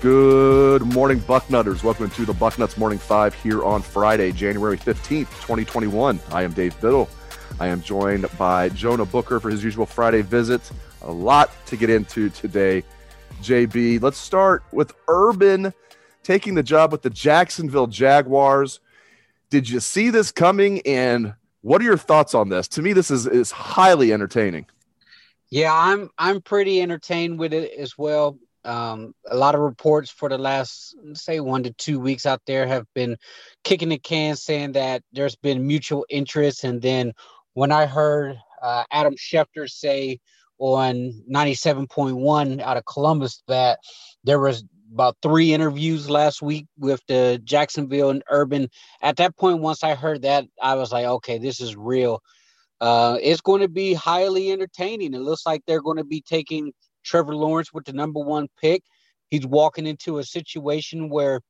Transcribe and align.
Good 0.00 0.82
morning, 0.94 1.18
Bucknutters. 1.18 1.82
Welcome 1.82 2.08
to 2.10 2.24
the 2.24 2.32
Bucknuts 2.32 2.78
Morning 2.78 3.00
Five 3.00 3.34
here 3.34 3.64
on 3.64 3.82
Friday, 3.82 4.30
January 4.30 4.78
15th, 4.78 5.26
2021. 5.40 6.20
I 6.30 6.44
am 6.44 6.52
Dave 6.52 6.80
Biddle. 6.80 7.08
I 7.58 7.66
am 7.66 7.82
joined 7.82 8.24
by 8.38 8.68
Jonah 8.68 9.04
Booker 9.04 9.40
for 9.40 9.50
his 9.50 9.64
usual 9.64 9.86
Friday 9.86 10.22
visit. 10.22 10.70
A 11.02 11.10
lot 11.10 11.50
to 11.66 11.76
get 11.76 11.90
into 11.90 12.30
today. 12.30 12.84
JB, 13.42 14.00
let's 14.00 14.18
start 14.18 14.62
with 14.70 14.94
Urban 15.08 15.74
taking 16.22 16.54
the 16.54 16.62
job 16.62 16.92
with 16.92 17.02
the 17.02 17.10
Jacksonville 17.10 17.88
Jaguars. 17.88 18.78
Did 19.50 19.68
you 19.68 19.80
see 19.80 20.10
this 20.10 20.30
coming? 20.30 20.80
And 20.86 21.34
what 21.62 21.80
are 21.80 21.84
your 21.84 21.96
thoughts 21.96 22.36
on 22.36 22.50
this? 22.50 22.68
To 22.68 22.82
me, 22.82 22.92
this 22.92 23.10
is, 23.10 23.26
is 23.26 23.50
highly 23.50 24.12
entertaining. 24.12 24.66
Yeah, 25.50 25.74
I'm 25.74 26.10
I'm 26.18 26.40
pretty 26.40 26.80
entertained 26.80 27.38
with 27.40 27.52
it 27.52 27.72
as 27.76 27.98
well. 27.98 28.38
Um, 28.68 29.14
a 29.26 29.34
lot 29.34 29.54
of 29.54 29.62
reports 29.62 30.10
for 30.10 30.28
the 30.28 30.36
last, 30.36 30.94
say, 31.14 31.40
one 31.40 31.62
to 31.62 31.72
two 31.72 31.98
weeks 31.98 32.26
out 32.26 32.42
there 32.46 32.66
have 32.66 32.84
been 32.94 33.16
kicking 33.64 33.88
the 33.88 33.98
can, 33.98 34.36
saying 34.36 34.72
that 34.72 35.02
there's 35.12 35.36
been 35.36 35.66
mutual 35.66 36.04
interest. 36.10 36.64
And 36.64 36.82
then 36.82 37.14
when 37.54 37.72
I 37.72 37.86
heard 37.86 38.36
uh, 38.62 38.84
Adam 38.92 39.14
Schefter 39.14 39.70
say 39.70 40.18
on 40.58 41.24
97.1 41.32 42.60
out 42.60 42.76
of 42.76 42.84
Columbus 42.84 43.42
that 43.48 43.78
there 44.22 44.38
was 44.38 44.64
about 44.92 45.16
three 45.22 45.54
interviews 45.54 46.10
last 46.10 46.42
week 46.42 46.66
with 46.76 47.00
the 47.08 47.40
Jacksonville 47.44 48.10
and 48.10 48.22
Urban. 48.28 48.68
At 49.00 49.16
that 49.16 49.34
point, 49.36 49.60
once 49.60 49.82
I 49.82 49.94
heard 49.94 50.22
that, 50.22 50.44
I 50.60 50.74
was 50.74 50.92
like, 50.92 51.06
okay, 51.06 51.38
this 51.38 51.60
is 51.60 51.74
real. 51.74 52.22
Uh, 52.82 53.16
it's 53.22 53.40
going 53.40 53.62
to 53.62 53.68
be 53.68 53.94
highly 53.94 54.52
entertaining. 54.52 55.14
It 55.14 55.20
looks 55.20 55.46
like 55.46 55.62
they're 55.66 55.80
going 55.80 55.96
to 55.96 56.04
be 56.04 56.20
taking– 56.20 56.72
Trevor 57.04 57.34
Lawrence 57.34 57.72
with 57.72 57.84
the 57.84 57.92
number 57.92 58.20
one 58.20 58.48
pick. 58.60 58.82
He's 59.30 59.46
walking 59.46 59.86
into 59.86 60.18
a 60.18 60.24
situation 60.24 61.08
where 61.08 61.40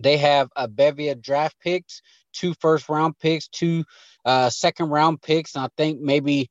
they 0.00 0.16
have 0.16 0.48
a 0.56 0.66
bevy 0.68 1.08
of 1.08 1.22
draft 1.22 1.56
picks, 1.60 2.02
two 2.32 2.54
first 2.60 2.88
round 2.88 3.18
picks, 3.18 3.48
two 3.48 3.84
uh, 4.24 4.50
second 4.50 4.90
round 4.90 5.22
picks, 5.22 5.54
and 5.54 5.64
I 5.64 5.68
think 5.76 6.00
maybe 6.00 6.50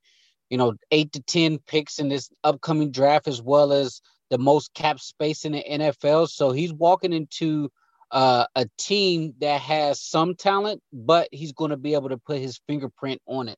you 0.50 0.58
know 0.58 0.74
eight 0.92 1.12
to 1.14 1.22
ten 1.22 1.60
picks 1.60 2.00
in 2.00 2.10
this 2.10 2.30
upcoming 2.44 2.92
draft, 2.92 3.28
as 3.28 3.42
well 3.42 3.74
as 3.74 4.02
the 4.30 4.38
most 4.38 4.74
cap 4.74 5.00
space 5.00 5.46
in 5.46 5.52
the 5.52 5.64
NFL. 5.70 6.30
So 6.30 6.52
he's 6.52 6.74
walking 6.74 7.14
into 7.14 7.70
uh, 8.12 8.46
a 8.56 8.68
team 8.78 9.34
that 9.40 9.60
has 9.62 10.02
some 10.02 10.36
talent, 10.36 10.82
but 10.94 11.28
he's 11.32 11.52
going 11.52 11.72
to 11.72 11.78
be 11.78 11.94
able 11.96 12.10
to 12.10 12.18
put 12.18 12.40
his 12.40 12.60
fingerprint 12.68 13.22
on 13.28 13.50
it. 13.50 13.58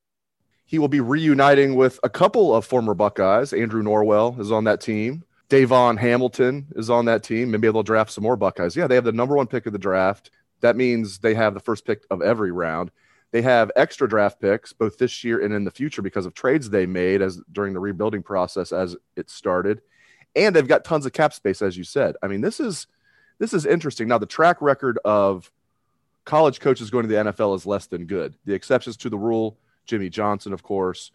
He 0.66 0.78
will 0.78 0.88
be 0.88 1.00
reuniting 1.00 1.76
with 1.76 2.00
a 2.02 2.10
couple 2.10 2.54
of 2.54 2.66
former 2.66 2.92
Buckeyes. 2.92 3.52
Andrew 3.52 3.82
Norwell 3.82 4.38
is 4.38 4.50
on 4.50 4.64
that 4.64 4.80
team. 4.80 5.24
DaVon 5.48 5.96
Hamilton 5.98 6.66
is 6.74 6.90
on 6.90 7.04
that 7.04 7.22
team. 7.22 7.52
Maybe 7.52 7.70
they'll 7.70 7.84
draft 7.84 8.10
some 8.10 8.24
more 8.24 8.36
Buckeyes. 8.36 8.74
Yeah, 8.74 8.88
they 8.88 8.96
have 8.96 9.04
the 9.04 9.12
number 9.12 9.36
one 9.36 9.46
pick 9.46 9.66
of 9.66 9.72
the 9.72 9.78
draft. 9.78 10.30
That 10.60 10.76
means 10.76 11.18
they 11.18 11.34
have 11.34 11.54
the 11.54 11.60
first 11.60 11.86
pick 11.86 12.02
of 12.10 12.20
every 12.20 12.50
round. 12.50 12.90
They 13.30 13.42
have 13.42 13.70
extra 13.76 14.08
draft 14.08 14.40
picks 14.40 14.72
both 14.72 14.98
this 14.98 15.22
year 15.22 15.44
and 15.44 15.54
in 15.54 15.64
the 15.64 15.70
future 15.70 16.02
because 16.02 16.26
of 16.26 16.34
trades 16.34 16.70
they 16.70 16.86
made 16.86 17.22
as 17.22 17.40
during 17.52 17.74
the 17.74 17.80
rebuilding 17.80 18.22
process 18.22 18.72
as 18.72 18.96
it 19.14 19.30
started. 19.30 19.82
And 20.34 20.54
they've 20.54 20.66
got 20.66 20.84
tons 20.84 21.06
of 21.06 21.12
cap 21.12 21.32
space, 21.32 21.62
as 21.62 21.76
you 21.76 21.84
said. 21.84 22.16
I 22.22 22.26
mean, 22.26 22.40
this 22.40 22.58
is 22.58 22.88
this 23.38 23.52
is 23.52 23.66
interesting. 23.66 24.08
Now, 24.08 24.18
the 24.18 24.26
track 24.26 24.60
record 24.60 24.98
of 25.04 25.50
college 26.24 26.60
coaches 26.60 26.90
going 26.90 27.06
to 27.06 27.08
the 27.08 27.30
NFL 27.30 27.54
is 27.54 27.66
less 27.66 27.86
than 27.86 28.06
good. 28.06 28.34
The 28.46 28.54
exceptions 28.54 28.96
to 28.98 29.10
the 29.10 29.18
rule 29.18 29.58
Jimmy 29.86 30.08
Johnson, 30.08 30.52
of 30.52 30.62
course, 30.62 31.10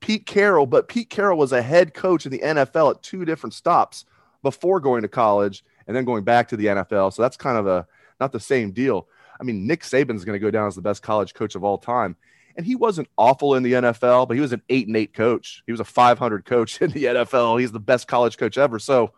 Pete 0.00 0.26
Carroll, 0.26 0.66
but 0.66 0.88
Pete 0.88 1.10
Carroll 1.10 1.38
was 1.38 1.52
a 1.52 1.62
head 1.62 1.94
coach 1.94 2.26
in 2.26 2.32
the 2.32 2.40
NFL 2.40 2.94
at 2.94 3.02
two 3.02 3.24
different 3.24 3.54
stops 3.54 4.04
before 4.42 4.80
going 4.80 5.02
to 5.02 5.08
college 5.08 5.64
and 5.86 5.96
then 5.96 6.04
going 6.04 6.24
back 6.24 6.48
to 6.48 6.56
the 6.56 6.66
NFL. 6.66 7.12
So 7.12 7.22
that's 7.22 7.36
kind 7.36 7.56
of 7.56 7.66
a 7.66 7.86
not 8.20 8.32
the 8.32 8.40
same 8.40 8.72
deal. 8.72 9.08
I 9.40 9.44
mean, 9.44 9.66
Nick 9.66 9.82
Saban's 9.82 10.24
going 10.24 10.38
to 10.38 10.44
go 10.44 10.50
down 10.50 10.68
as 10.68 10.74
the 10.74 10.82
best 10.82 11.02
college 11.02 11.34
coach 11.34 11.54
of 11.54 11.64
all 11.64 11.78
time. 11.78 12.16
And 12.56 12.64
he 12.64 12.76
wasn't 12.76 13.08
awful 13.16 13.56
in 13.56 13.64
the 13.64 13.72
NFL, 13.72 14.28
but 14.28 14.34
he 14.34 14.40
was 14.40 14.52
an 14.52 14.62
eight 14.68 14.86
and 14.86 14.96
eight 14.96 15.12
coach. 15.12 15.62
He 15.66 15.72
was 15.72 15.80
a 15.80 15.84
500 15.84 16.44
coach 16.44 16.80
in 16.82 16.90
the 16.90 17.04
NFL. 17.04 17.60
He's 17.60 17.72
the 17.72 17.80
best 17.80 18.06
college 18.06 18.38
coach 18.38 18.58
ever. 18.58 18.78
So 18.78 19.12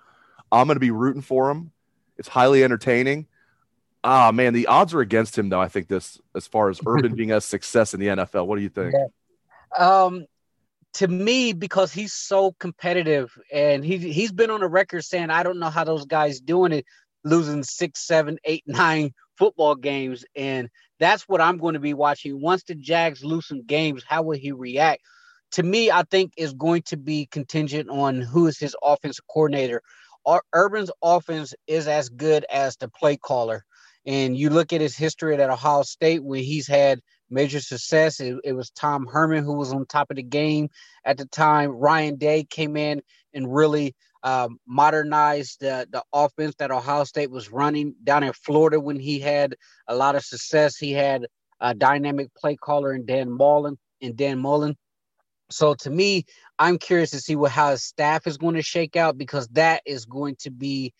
I'm 0.50 0.66
going 0.66 0.76
to 0.76 0.80
be 0.80 0.90
rooting 0.90 1.22
for 1.22 1.50
him. 1.50 1.72
It's 2.16 2.28
highly 2.28 2.64
entertaining. 2.64 3.26
Ah, 4.08 4.30
man, 4.30 4.52
the 4.52 4.68
odds 4.68 4.94
are 4.94 5.00
against 5.00 5.36
him, 5.36 5.48
though. 5.48 5.60
I 5.60 5.66
think 5.66 5.88
this, 5.88 6.20
as 6.36 6.46
far 6.46 6.70
as 6.70 6.80
Urban 6.86 7.14
being 7.16 7.32
a 7.32 7.40
success 7.40 7.92
in 7.92 7.98
the 7.98 8.06
NFL. 8.06 8.46
What 8.46 8.54
do 8.54 8.62
you 8.62 8.68
think? 8.68 8.94
Um, 9.76 10.26
to 10.94 11.08
me, 11.08 11.52
because 11.52 11.92
he's 11.92 12.12
so 12.12 12.52
competitive, 12.60 13.36
and 13.52 13.84
he 13.84 13.98
he's 13.98 14.30
been 14.30 14.50
on 14.50 14.60
the 14.60 14.68
record 14.68 15.04
saying, 15.04 15.30
"I 15.30 15.42
don't 15.42 15.58
know 15.58 15.70
how 15.70 15.82
those 15.82 16.06
guys 16.06 16.40
doing 16.40 16.70
it, 16.70 16.86
losing 17.24 17.64
six, 17.64 18.06
seven, 18.06 18.38
eight, 18.44 18.62
nine 18.68 19.12
football 19.38 19.74
games," 19.74 20.24
and 20.36 20.68
that's 21.00 21.24
what 21.24 21.40
I'm 21.40 21.58
going 21.58 21.74
to 21.74 21.80
be 21.80 21.92
watching. 21.92 22.40
Once 22.40 22.62
the 22.62 22.76
Jags 22.76 23.24
lose 23.24 23.48
some 23.48 23.64
games, 23.64 24.04
how 24.06 24.22
will 24.22 24.38
he 24.38 24.52
react? 24.52 25.02
To 25.52 25.64
me, 25.64 25.90
I 25.90 26.04
think 26.04 26.32
is 26.36 26.52
going 26.52 26.82
to 26.82 26.96
be 26.96 27.26
contingent 27.26 27.90
on 27.90 28.20
who 28.20 28.46
is 28.46 28.56
his 28.56 28.76
offensive 28.84 29.26
coordinator. 29.26 29.82
Urban's 30.54 30.92
offense 31.02 31.54
is 31.66 31.88
as 31.88 32.08
good 32.08 32.46
as 32.52 32.76
the 32.76 32.88
play 32.88 33.16
caller. 33.16 33.64
And 34.06 34.36
you 34.36 34.50
look 34.50 34.72
at 34.72 34.80
his 34.80 34.96
history 34.96 35.34
at 35.34 35.50
Ohio 35.50 35.82
State 35.82 36.22
when 36.22 36.42
he's 36.42 36.66
had 36.66 37.00
major 37.28 37.60
success. 37.60 38.20
It, 38.20 38.36
it, 38.44 38.52
was 38.52 38.70
Tom 38.70 39.06
Herman 39.06 39.44
who 39.44 39.54
was 39.54 39.72
on 39.72 39.84
top 39.86 40.10
of 40.10 40.16
the 40.16 40.22
game 40.22 40.68
at 41.04 41.18
the 41.18 41.26
time. 41.26 41.70
Ryan 41.70 42.16
Day 42.16 42.44
came 42.44 42.76
in 42.76 43.02
and 43.34 43.52
really 43.52 43.94
um, 44.22 44.58
modernized 44.66 45.60
the, 45.60 45.88
the 45.90 46.02
offense 46.12 46.54
that 46.58 46.70
Ohio 46.70 47.04
State 47.04 47.30
was 47.30 47.50
running 47.50 47.94
down 48.04 48.22
in 48.22 48.32
Florida 48.32 48.80
when 48.80 48.98
he 48.98 49.18
had 49.18 49.56
a 49.88 49.94
lot 49.94 50.16
of 50.16 50.24
success. 50.24 50.76
He 50.76 50.92
had 50.92 51.26
a 51.60 51.74
dynamic 51.74 52.34
play 52.34 52.56
caller 52.56 52.94
in 52.94 53.06
Dan 53.06 53.30
Mullen 53.30 53.78
and 54.00 54.16
Dan 54.16 54.38
Mullen. 54.38 54.76
So 55.50 55.74
to 55.74 55.90
me, 55.90 56.24
I'm 56.58 56.78
curious 56.78 57.10
to 57.10 57.20
see 57.20 57.36
what 57.36 57.52
how 57.52 57.70
his 57.70 57.84
staff 57.84 58.26
is 58.26 58.36
going 58.36 58.56
to 58.56 58.62
shake 58.62 58.96
out 58.96 59.16
because 59.16 59.46
that 59.48 59.82
is 59.86 60.04
going 60.04 60.36
to 60.40 60.50
be 60.50 60.92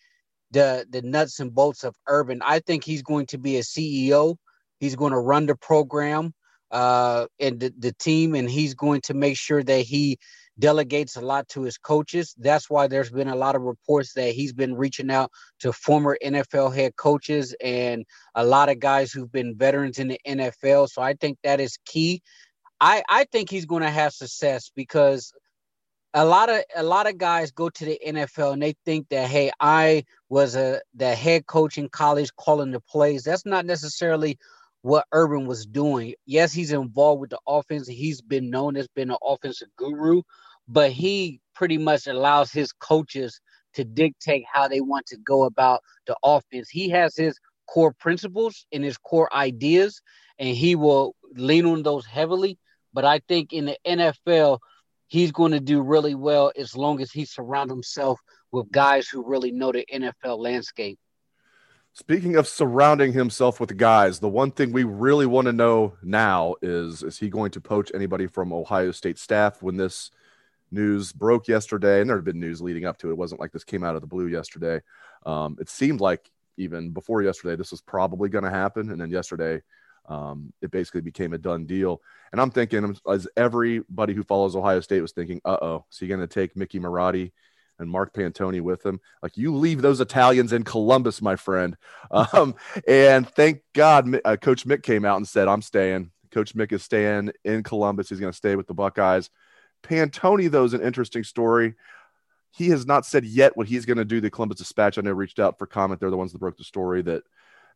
the 0.51 0.85
the 0.89 1.01
nuts 1.01 1.39
and 1.39 1.53
bolts 1.53 1.83
of 1.83 1.95
Urban. 2.07 2.41
I 2.43 2.59
think 2.59 2.83
he's 2.83 3.01
going 3.01 3.27
to 3.27 3.37
be 3.37 3.57
a 3.57 3.61
CEO. 3.61 4.37
He's 4.79 4.95
going 4.95 5.11
to 5.11 5.19
run 5.19 5.45
the 5.47 5.55
program 5.55 6.33
uh, 6.71 7.25
and 7.39 7.59
the, 7.59 7.73
the 7.77 7.93
team, 7.93 8.35
and 8.35 8.49
he's 8.49 8.73
going 8.75 9.01
to 9.01 9.13
make 9.13 9.37
sure 9.37 9.63
that 9.63 9.81
he 9.81 10.17
delegates 10.59 11.15
a 11.15 11.21
lot 11.21 11.47
to 11.49 11.63
his 11.63 11.77
coaches. 11.77 12.33
That's 12.37 12.69
why 12.69 12.87
there's 12.87 13.11
been 13.11 13.27
a 13.27 13.35
lot 13.35 13.55
of 13.55 13.61
reports 13.61 14.13
that 14.13 14.33
he's 14.33 14.53
been 14.53 14.75
reaching 14.75 15.11
out 15.11 15.31
to 15.59 15.71
former 15.71 16.17
NFL 16.23 16.75
head 16.75 16.95
coaches 16.95 17.55
and 17.63 18.05
a 18.35 18.43
lot 18.43 18.69
of 18.69 18.79
guys 18.79 19.11
who've 19.11 19.31
been 19.31 19.55
veterans 19.55 19.99
in 19.99 20.07
the 20.07 20.19
NFL. 20.27 20.89
So 20.89 21.01
I 21.01 21.13
think 21.13 21.37
that 21.43 21.59
is 21.59 21.77
key. 21.85 22.21
I, 22.79 23.03
I 23.09 23.25
think 23.25 23.49
he's 23.49 23.65
going 23.65 23.83
to 23.83 23.89
have 23.89 24.13
success 24.13 24.71
because– 24.75 25.33
a 26.13 26.25
lot 26.25 26.49
of 26.49 26.63
a 26.75 26.83
lot 26.83 27.07
of 27.07 27.17
guys 27.17 27.51
go 27.51 27.69
to 27.69 27.85
the 27.85 27.99
NFL 28.05 28.53
and 28.53 28.61
they 28.61 28.75
think 28.85 29.09
that 29.09 29.29
hey, 29.29 29.51
I 29.59 30.03
was 30.29 30.55
a 30.55 30.81
the 30.95 31.13
head 31.15 31.45
coach 31.47 31.77
in 31.77 31.89
college 31.89 32.29
calling 32.35 32.71
the 32.71 32.79
plays. 32.79 33.23
That's 33.23 33.45
not 33.45 33.65
necessarily 33.65 34.37
what 34.81 35.05
Urban 35.11 35.47
was 35.47 35.65
doing. 35.65 36.15
Yes, 36.25 36.53
he's 36.53 36.71
involved 36.71 37.21
with 37.21 37.29
the 37.31 37.39
offense. 37.47 37.87
He's 37.87 38.21
been 38.21 38.49
known 38.49 38.77
as 38.77 38.87
being 38.95 39.09
an 39.09 39.17
offensive 39.23 39.69
guru, 39.75 40.21
but 40.67 40.91
he 40.91 41.41
pretty 41.53 41.77
much 41.77 42.07
allows 42.07 42.51
his 42.51 42.71
coaches 42.71 43.39
to 43.73 43.83
dictate 43.83 44.45
how 44.51 44.67
they 44.67 44.81
want 44.81 45.05
to 45.07 45.17
go 45.17 45.43
about 45.43 45.81
the 46.05 46.15
offense. 46.23 46.69
He 46.69 46.89
has 46.89 47.15
his 47.15 47.37
core 47.67 47.93
principles 47.93 48.65
and 48.71 48.83
his 48.83 48.97
core 48.97 49.33
ideas, 49.33 50.01
and 50.39 50.55
he 50.55 50.75
will 50.75 51.15
lean 51.35 51.65
on 51.65 51.83
those 51.83 52.05
heavily. 52.05 52.57
But 52.93 53.05
I 53.05 53.19
think 53.27 53.53
in 53.53 53.65
the 53.65 53.77
NFL, 53.85 54.59
he's 55.07 55.31
going 55.31 55.51
to 55.53 55.59
do 55.59 55.81
really 55.81 56.15
well 56.15 56.51
as 56.57 56.75
long 56.75 57.01
as 57.01 57.11
he 57.11 57.25
surrounds 57.25 57.71
himself 57.71 58.19
with 58.51 58.71
guys 58.71 59.07
who 59.07 59.27
really 59.27 59.51
know 59.51 59.71
the 59.71 59.85
NFL 59.91 60.37
landscape. 60.39 60.99
Speaking 61.93 62.35
of 62.35 62.47
surrounding 62.47 63.11
himself 63.11 63.59
with 63.59 63.75
guys, 63.75 64.19
the 64.19 64.29
one 64.29 64.51
thing 64.51 64.71
we 64.71 64.83
really 64.83 65.25
want 65.25 65.47
to 65.47 65.53
know 65.53 65.95
now 66.03 66.55
is 66.61 67.01
is 67.01 67.17
he 67.17 67.27
going 67.27 67.49
to 67.51 67.61
poach 67.61 67.91
anybody 67.95 68.27
from 68.27 68.53
Ohio 68.53 68.91
State 68.91 69.17
staff 69.17 69.63
when 69.63 69.77
this 69.77 70.11
news 70.69 71.11
broke 71.11 71.47
yesterday? 71.47 72.01
And 72.01 72.09
there 72.09 72.17
had 72.17 72.25
been 72.25 72.39
news 72.39 72.61
leading 72.61 72.85
up 72.85 72.99
to 72.99 73.07
it. 73.07 73.13
It 73.13 73.17
wasn't 73.17 73.41
like 73.41 73.51
this 73.51 73.63
came 73.63 73.83
out 73.83 73.95
of 73.95 74.01
the 74.01 74.07
blue 74.07 74.27
yesterday. 74.27 74.79
Um, 75.25 75.57
it 75.59 75.69
seemed 75.69 75.99
like 75.99 76.29
even 76.57 76.91
before 76.91 77.23
yesterday, 77.23 77.55
this 77.55 77.71
was 77.71 77.81
probably 77.81 78.29
going 78.29 78.43
to 78.43 78.51
happen. 78.51 78.91
And 78.91 79.01
then 79.01 79.09
yesterday, 79.09 79.63
um, 80.07 80.53
it 80.61 80.71
basically 80.71 81.01
became 81.01 81.33
a 81.33 81.37
done 81.37 81.65
deal. 81.65 82.01
And 82.31 82.41
I'm 82.41 82.51
thinking, 82.51 82.97
as 83.09 83.27
everybody 83.35 84.13
who 84.13 84.23
follows 84.23 84.55
Ohio 84.55 84.79
State 84.79 85.01
was 85.01 85.11
thinking, 85.11 85.41
uh 85.45 85.57
oh, 85.61 85.85
so 85.89 86.05
you're 86.05 86.15
going 86.15 86.27
to 86.27 86.33
take 86.33 86.55
Mickey 86.55 86.79
Marotti 86.79 87.31
and 87.79 87.89
Mark 87.89 88.13
Pantoni 88.13 88.61
with 88.61 88.85
him? 88.85 88.99
Like, 89.21 89.37
you 89.37 89.55
leave 89.55 89.81
those 89.81 90.01
Italians 90.01 90.53
in 90.53 90.63
Columbus, 90.63 91.21
my 91.21 91.35
friend. 91.35 91.77
Um, 92.09 92.55
and 92.87 93.29
thank 93.29 93.61
God, 93.73 94.19
uh, 94.23 94.37
Coach 94.37 94.65
Mick 94.65 94.81
came 94.81 95.05
out 95.05 95.17
and 95.17 95.27
said, 95.27 95.47
I'm 95.47 95.61
staying. 95.61 96.11
Coach 96.31 96.55
Mick 96.55 96.71
is 96.71 96.83
staying 96.83 97.31
in 97.43 97.63
Columbus. 97.63 98.09
He's 98.09 98.19
going 98.19 98.31
to 98.31 98.37
stay 98.37 98.55
with 98.55 98.67
the 98.67 98.73
Buckeyes. 98.73 99.29
Pantoni, 99.83 100.49
though, 100.49 100.63
is 100.63 100.73
an 100.73 100.81
interesting 100.81 101.23
story. 101.23 101.75
He 102.51 102.69
has 102.69 102.85
not 102.85 103.05
said 103.05 103.25
yet 103.25 103.55
what 103.55 103.67
he's 103.67 103.85
going 103.85 103.97
to 103.97 104.05
do. 104.05 104.21
The 104.21 104.29
Columbus 104.29 104.59
Dispatch, 104.59 104.97
I 104.97 105.01
know, 105.01 105.11
reached 105.11 105.39
out 105.39 105.57
for 105.57 105.67
comment. 105.67 105.99
They're 105.99 106.09
the 106.09 106.17
ones 106.17 106.31
that 106.31 106.39
broke 106.39 106.57
the 106.57 106.63
story 106.63 107.01
that 107.03 107.23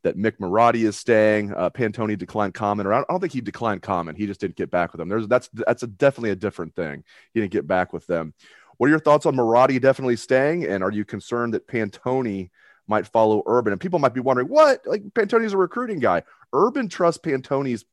that 0.04 0.18
Mick 0.18 0.38
Marotti 0.40 0.86
is 0.88 0.98
staying. 0.98 1.54
Uh, 1.54 1.70
Pantoni 1.70 2.18
declined 2.18 2.54
comment, 2.54 2.88
or 2.88 2.94
I 2.94 3.04
don't 3.10 3.20
think 3.20 3.34
he 3.34 3.42
declined 3.42 3.82
comment. 3.82 4.18
He 4.18 4.26
just 4.26 4.40
didn't 4.40 4.56
get 4.56 4.72
back 4.72 4.92
with 4.92 5.00
them. 5.00 5.10
There's 5.10 5.28
that's 5.28 5.50
that's 5.54 5.84
a, 5.84 5.88
definitely 5.88 6.32
a 6.32 6.36
different 6.36 6.76
thing. 6.76 7.04
He 7.34 7.40
didn't 7.40 7.52
get 7.52 7.68
back 7.68 7.94
with 7.94 8.08
them. 8.08 8.34
What 8.78 8.88
are 8.88 8.92
your 8.92 9.00
thoughts 9.00 9.26
on 9.26 9.36
Marotti 9.36 9.80
definitely 9.80 10.16
staying? 10.16 10.66
And 10.66 10.84
are 10.84 10.92
you 10.92 11.06
concerned 11.06 11.54
that 11.54 11.68
Pantoni 11.68 12.50
might 12.88 13.06
follow 13.06 13.44
Urban? 13.46 13.74
And 13.74 13.82
people 13.82 14.00
might 14.00 14.14
be 14.14 14.22
wondering, 14.22 14.48
what? 14.48 14.82
Like 14.88 15.04
Pantoni's 15.10 15.54
a 15.54 15.58
recruiting 15.58 16.00
guy. 16.00 16.24
Urban 16.52 16.90
trusts 16.90 17.22
Pantoni's 17.24 17.86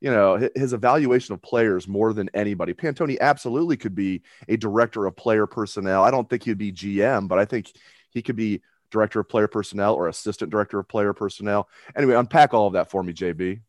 you 0.00 0.10
know 0.10 0.48
his 0.54 0.72
evaluation 0.72 1.34
of 1.34 1.42
players 1.42 1.86
more 1.86 2.12
than 2.12 2.30
anybody. 2.32 2.74
Pantoni 2.74 3.18
absolutely 3.20 3.76
could 3.76 3.94
be 3.94 4.22
a 4.48 4.56
director 4.56 5.06
of 5.06 5.16
player 5.16 5.46
personnel. 5.46 6.04
I 6.04 6.10
don't 6.10 6.28
think 6.28 6.44
he'd 6.44 6.58
be 6.58 6.72
GM, 6.72 7.28
but 7.28 7.38
I 7.38 7.44
think 7.44 7.72
he 8.10 8.22
could 8.22 8.36
be 8.36 8.62
director 8.90 9.20
of 9.20 9.28
player 9.28 9.48
personnel 9.48 9.94
or 9.94 10.08
assistant 10.08 10.50
director 10.50 10.78
of 10.78 10.88
player 10.88 11.12
personnel. 11.12 11.68
Anyway, 11.96 12.14
unpack 12.14 12.54
all 12.54 12.66
of 12.66 12.72
that 12.74 12.90
for 12.90 13.02
me, 13.02 13.12
JB. 13.12 13.60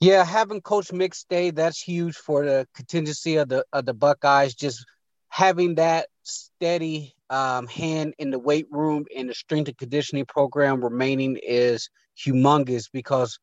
Yeah, 0.00 0.24
having 0.24 0.60
Coach 0.60 0.88
Mick 0.88 1.14
stay 1.14 1.50
that's 1.50 1.80
huge 1.80 2.16
for 2.16 2.44
the 2.44 2.68
contingency 2.74 3.36
of 3.36 3.48
the 3.48 3.64
of 3.72 3.86
the 3.86 3.94
Buckeyes. 3.94 4.54
Just 4.54 4.84
having 5.28 5.76
that 5.76 6.08
steady 6.22 7.14
um, 7.30 7.66
hand 7.66 8.14
in 8.18 8.30
the 8.30 8.38
weight 8.38 8.66
room 8.70 9.06
and 9.16 9.30
the 9.30 9.34
strength 9.34 9.68
and 9.68 9.78
conditioning 9.78 10.26
program 10.26 10.82
remaining 10.82 11.38
is 11.42 11.88
humongous 12.18 12.84
because 12.92 13.38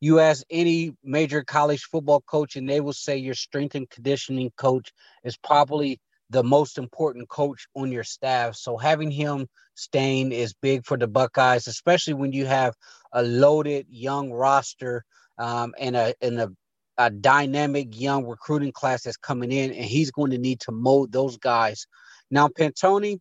you 0.00 0.20
ask 0.20 0.44
any 0.50 0.92
major 1.02 1.42
college 1.42 1.82
football 1.84 2.20
coach 2.20 2.56
and 2.56 2.68
they 2.68 2.80
will 2.80 2.92
say 2.92 3.16
your 3.16 3.34
strength 3.34 3.74
and 3.74 3.88
conditioning 3.90 4.50
coach 4.56 4.92
is 5.24 5.36
probably 5.36 5.98
the 6.30 6.42
most 6.42 6.78
important 6.78 7.28
coach 7.28 7.66
on 7.76 7.92
your 7.92 8.04
staff. 8.04 8.56
So 8.56 8.76
having 8.76 9.10
him 9.10 9.46
staying 9.74 10.32
is 10.32 10.54
big 10.54 10.84
for 10.84 10.96
the 10.96 11.06
Buckeyes, 11.06 11.66
especially 11.66 12.14
when 12.14 12.32
you 12.32 12.46
have 12.46 12.74
a 13.12 13.22
loaded 13.22 13.86
young 13.88 14.30
roster 14.30 15.04
um, 15.38 15.74
and 15.78 15.96
a 15.96 16.14
and 16.20 16.40
a, 16.40 16.52
a 16.98 17.10
dynamic 17.10 17.98
young 17.98 18.26
recruiting 18.26 18.72
class 18.72 19.02
that's 19.02 19.16
coming 19.16 19.52
in, 19.52 19.72
and 19.72 19.84
he's 19.84 20.10
going 20.10 20.30
to 20.30 20.38
need 20.38 20.60
to 20.60 20.72
mold 20.72 21.12
those 21.12 21.36
guys. 21.36 21.86
Now, 22.30 22.48
Pantoni, 22.48 23.18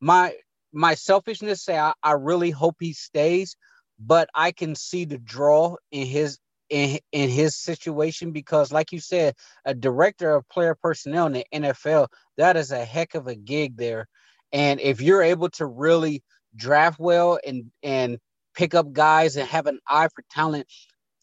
my 0.00 0.34
my 0.72 0.94
selfishness 0.94 1.64
say 1.64 1.78
I, 1.78 1.92
I 2.02 2.12
really 2.12 2.50
hope 2.50 2.76
he 2.80 2.92
stays 2.92 3.56
but 3.98 4.28
I 4.34 4.52
can 4.52 4.74
see 4.74 5.04
the 5.04 5.18
draw 5.18 5.76
in 5.90 6.06
his 6.06 6.38
in 6.70 6.98
in 7.12 7.30
his 7.30 7.56
situation 7.56 8.32
because, 8.32 8.72
like 8.72 8.92
you 8.92 9.00
said, 9.00 9.34
a 9.64 9.74
director 9.74 10.34
of 10.34 10.48
player 10.48 10.74
personnel 10.74 11.26
in 11.26 11.32
the 11.32 11.46
NFL 11.52 12.08
that 12.36 12.56
is 12.56 12.70
a 12.70 12.84
heck 12.84 13.14
of 13.14 13.26
a 13.26 13.34
gig 13.34 13.76
there, 13.76 14.06
and 14.52 14.80
if 14.80 15.00
you're 15.00 15.22
able 15.22 15.50
to 15.50 15.66
really 15.66 16.22
draft 16.56 16.98
well 16.98 17.38
and 17.46 17.70
and 17.82 18.18
pick 18.54 18.74
up 18.74 18.92
guys 18.92 19.36
and 19.36 19.48
have 19.48 19.66
an 19.66 19.78
eye 19.86 20.08
for 20.14 20.24
talent, 20.30 20.66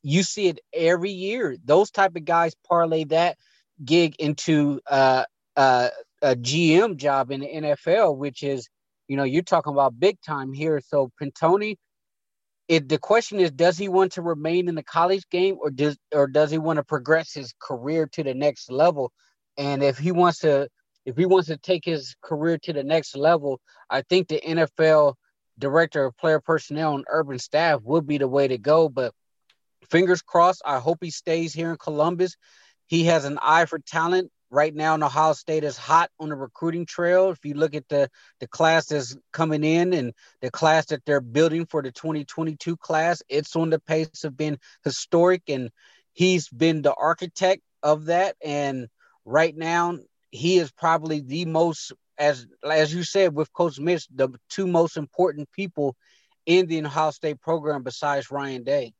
you 0.03 0.23
see 0.23 0.47
it 0.47 0.59
every 0.73 1.11
year. 1.11 1.57
Those 1.65 1.91
type 1.91 2.15
of 2.15 2.25
guys 2.25 2.53
parlay 2.67 3.03
that 3.05 3.37
gig 3.83 4.15
into 4.19 4.79
uh, 4.89 5.25
uh, 5.55 5.89
a 6.21 6.35
GM 6.35 6.97
job 6.97 7.31
in 7.31 7.41
the 7.41 7.47
NFL, 7.47 8.17
which 8.17 8.43
is, 8.43 8.69
you 9.07 9.17
know, 9.17 9.23
you're 9.23 9.43
talking 9.43 9.73
about 9.73 9.99
big 9.99 10.21
time 10.21 10.53
here. 10.53 10.79
So 10.79 11.11
Pantoni, 11.21 11.77
it 12.67 12.89
the 12.89 12.97
question 12.97 13.39
is 13.39 13.51
does 13.51 13.77
he 13.77 13.87
want 13.87 14.13
to 14.13 14.21
remain 14.21 14.67
in 14.67 14.75
the 14.75 14.83
college 14.83 15.27
game 15.29 15.57
or 15.59 15.69
does 15.69 15.97
or 16.11 16.27
does 16.27 16.51
he 16.51 16.57
want 16.57 16.77
to 16.77 16.83
progress 16.83 17.33
his 17.33 17.53
career 17.59 18.07
to 18.13 18.23
the 18.23 18.33
next 18.33 18.71
level? 18.71 19.11
And 19.57 19.83
if 19.83 19.97
he 19.97 20.11
wants 20.11 20.39
to 20.39 20.67
if 21.05 21.15
he 21.15 21.25
wants 21.25 21.47
to 21.47 21.57
take 21.57 21.85
his 21.85 22.15
career 22.23 22.57
to 22.57 22.73
the 22.73 22.83
next 22.83 23.15
level 23.15 23.61
i 23.89 24.01
think 24.01 24.27
the 24.27 24.41
nfl 24.41 25.13
director 25.59 26.05
of 26.05 26.17
player 26.17 26.39
personnel 26.39 26.95
and 26.95 27.05
urban 27.07 27.39
staff 27.39 27.79
would 27.83 28.07
be 28.07 28.17
the 28.17 28.27
way 28.27 28.47
to 28.47 28.57
go. 28.57 28.89
But 28.89 29.13
fingers 29.89 30.21
crossed 30.21 30.61
i 30.65 30.79
hope 30.79 30.99
he 31.01 31.11
stays 31.11 31.53
here 31.53 31.71
in 31.71 31.77
columbus. 31.77 32.35
He 32.87 33.05
has 33.05 33.25
an 33.25 33.39
eye 33.41 33.65
for 33.65 33.79
talent 33.79 34.31
right 34.55 34.73
now 34.73 34.95
in 34.95 35.03
Ohio 35.03 35.33
State 35.33 35.65
is 35.65 35.77
hot 35.77 36.09
on 36.17 36.29
the 36.29 36.35
recruiting 36.35 36.85
trail. 36.85 37.29
If 37.29 37.43
you 37.43 37.55
look 37.55 37.75
at 37.75 37.87
the 37.89 38.09
the 38.39 38.47
class 38.47 38.85
that's 38.87 39.15
coming 39.33 39.65
in 39.65 39.93
and 39.93 40.13
the 40.41 40.49
class 40.49 40.85
that 40.87 41.03
they're 41.05 41.19
building 41.19 41.65
for 41.65 41.83
the 41.83 41.91
2022 41.91 42.77
class, 42.77 43.21
it's 43.27 43.55
on 43.57 43.69
the 43.69 43.79
pace 43.79 44.23
of 44.23 44.37
being 44.37 44.57
historic 44.85 45.43
and 45.49 45.71
he's 46.13 46.47
been 46.47 46.81
the 46.81 46.93
architect 46.93 47.61
of 47.83 48.05
that 48.05 48.37
and 48.43 48.87
right 49.25 49.55
now 49.55 49.97
he 50.31 50.57
is 50.57 50.71
probably 50.71 51.19
the 51.19 51.45
most 51.45 51.91
as 52.17 52.47
as 52.63 52.93
you 52.93 53.03
said 53.03 53.35
with 53.35 53.51
coach 53.51 53.77
Mick 53.77 54.07
the 54.15 54.29
two 54.49 54.67
most 54.67 54.95
important 54.95 55.51
people 55.51 55.97
in 56.45 56.67
the 56.67 56.83
Ohio 56.85 57.11
State 57.11 57.41
program 57.41 57.83
besides 57.83 58.31
Ryan 58.31 58.63
Day. 58.63 58.93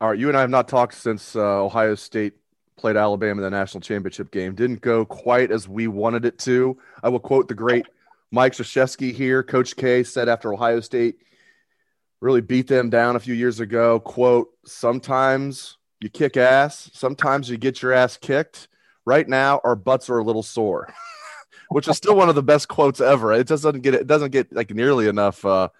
All 0.00 0.10
right, 0.10 0.18
you 0.18 0.28
and 0.28 0.36
I 0.36 0.40
have 0.40 0.50
not 0.50 0.68
talked 0.68 0.94
since 0.94 1.34
uh, 1.36 1.64
Ohio 1.64 1.94
State 1.94 2.34
played 2.76 2.96
Alabama 2.96 3.40
in 3.40 3.44
the 3.44 3.50
national 3.50 3.80
championship 3.80 4.30
game. 4.30 4.54
Didn't 4.54 4.80
go 4.80 5.04
quite 5.04 5.50
as 5.50 5.68
we 5.68 5.86
wanted 5.86 6.24
it 6.24 6.38
to. 6.40 6.78
I 7.02 7.08
will 7.08 7.20
quote 7.20 7.48
the 7.48 7.54
great 7.54 7.86
Mike 8.30 8.52
Krzyzewski 8.52 9.12
here. 9.12 9.42
Coach 9.42 9.76
K 9.76 10.02
said 10.02 10.28
after 10.28 10.52
Ohio 10.52 10.80
State 10.80 11.16
really 12.20 12.40
beat 12.40 12.68
them 12.68 12.88
down 12.88 13.16
a 13.16 13.20
few 13.20 13.34
years 13.34 13.60
ago, 13.60 13.98
quote, 14.00 14.48
sometimes 14.64 15.76
you 16.00 16.08
kick 16.08 16.36
ass, 16.36 16.90
sometimes 16.92 17.50
you 17.50 17.56
get 17.56 17.82
your 17.82 17.92
ass 17.92 18.16
kicked. 18.16 18.68
Right 19.04 19.28
now, 19.28 19.60
our 19.64 19.74
butts 19.74 20.08
are 20.08 20.18
a 20.18 20.24
little 20.24 20.44
sore, 20.44 20.92
which 21.70 21.88
is 21.88 21.96
still 21.96 22.14
one 22.14 22.28
of 22.28 22.36
the 22.36 22.42
best 22.42 22.68
quotes 22.68 23.00
ever. 23.00 23.32
It 23.32 23.48
just 23.48 23.64
doesn't 23.64 23.82
get 23.82 23.94
it 23.94 24.06
doesn't 24.06 24.30
get 24.30 24.52
like 24.52 24.70
nearly 24.70 25.08
enough 25.08 25.44
uh, 25.44 25.70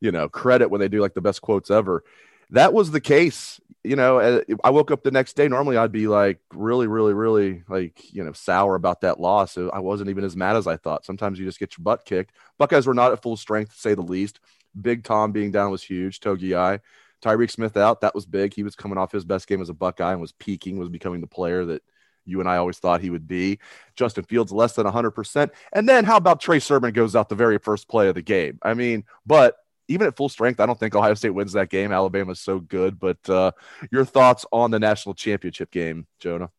you 0.00 0.10
know, 0.10 0.28
credit 0.28 0.68
when 0.68 0.80
they 0.80 0.88
do 0.88 1.00
like 1.00 1.14
the 1.14 1.20
best 1.20 1.40
quotes 1.40 1.70
ever 1.70 2.02
that 2.50 2.72
was 2.72 2.90
the 2.90 3.00
case. 3.00 3.60
You 3.84 3.96
know, 3.96 4.18
uh, 4.18 4.40
I 4.64 4.70
woke 4.70 4.90
up 4.90 5.02
the 5.02 5.10
next 5.10 5.34
day. 5.34 5.48
Normally, 5.48 5.76
I'd 5.76 5.92
be 5.92 6.08
like 6.08 6.40
really, 6.52 6.86
really, 6.86 7.14
really 7.14 7.62
like 7.68 8.12
you 8.12 8.24
know 8.24 8.32
sour 8.32 8.74
about 8.74 9.02
that 9.02 9.20
loss. 9.20 9.56
I 9.56 9.78
wasn't 9.78 10.10
even 10.10 10.24
as 10.24 10.36
mad 10.36 10.56
as 10.56 10.66
I 10.66 10.76
thought. 10.76 11.04
Sometimes 11.04 11.38
you 11.38 11.46
just 11.46 11.60
get 11.60 11.76
your 11.78 11.84
butt 11.84 12.04
kicked. 12.04 12.32
Buckeyes 12.58 12.86
were 12.86 12.94
not 12.94 13.12
at 13.12 13.22
full 13.22 13.36
strength, 13.36 13.72
to 13.72 13.78
say 13.78 13.94
the 13.94 14.02
least. 14.02 14.40
Big 14.80 15.04
Tom 15.04 15.32
being 15.32 15.50
down 15.50 15.70
was 15.70 15.82
huge. 15.82 16.20
Togiai, 16.20 16.80
Tyreke 17.22 17.50
Smith 17.50 17.76
out, 17.76 18.00
that 18.00 18.14
was 18.14 18.26
big. 18.26 18.54
He 18.54 18.62
was 18.62 18.76
coming 18.76 18.98
off 18.98 19.12
his 19.12 19.24
best 19.24 19.46
game 19.46 19.60
as 19.60 19.68
a 19.68 19.74
Buckeye 19.74 20.12
and 20.12 20.20
was 20.20 20.32
peaking, 20.32 20.78
was 20.78 20.88
becoming 20.88 21.20
the 21.20 21.26
player 21.26 21.64
that 21.64 21.82
you 22.24 22.40
and 22.40 22.48
I 22.48 22.58
always 22.58 22.78
thought 22.78 23.00
he 23.00 23.10
would 23.10 23.26
be. 23.26 23.58
Justin 23.96 24.24
Fields 24.24 24.52
less 24.52 24.74
than 24.74 24.86
100%. 24.86 25.50
And 25.72 25.88
then 25.88 26.04
how 26.04 26.16
about 26.16 26.40
Trey 26.40 26.60
Sermon 26.60 26.92
goes 26.92 27.16
out 27.16 27.28
the 27.28 27.34
very 27.34 27.58
first 27.58 27.88
play 27.88 28.08
of 28.08 28.14
the 28.14 28.22
game? 28.22 28.58
I 28.62 28.74
mean, 28.74 29.04
but 29.26 29.56
even 29.88 30.06
at 30.06 30.16
full 30.16 30.28
strength, 30.28 30.60
I 30.60 30.66
don't 30.66 30.78
think 30.78 30.94
Ohio 30.94 31.14
State 31.14 31.30
wins 31.30 31.54
that 31.54 31.70
game. 31.70 31.92
Alabama's 31.92 32.40
so 32.40 32.60
good. 32.60 33.00
But 33.00 33.28
uh, 33.28 33.52
your 33.90 34.04
thoughts 34.04 34.44
on 34.52 34.70
the 34.70 34.78
national 34.78 35.14
championship 35.14 35.70
game, 35.70 36.06
Jonah? 36.20 36.50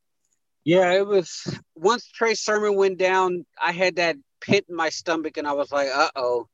Yeah, 0.65 0.91
it 0.91 1.07
was 1.07 1.59
once 1.75 2.07
Trey 2.07 2.33
Sermon 2.33 2.75
went 2.75 2.97
down, 2.97 3.45
I 3.61 3.71
had 3.71 3.95
that 3.95 4.17
pit 4.41 4.65
in 4.67 4.75
my 4.75 4.89
stomach, 4.89 5.37
and 5.37 5.47
I 5.47 5.53
was 5.53 5.71
like, 5.71 5.87
uh 5.87 6.09
oh, 6.15 6.47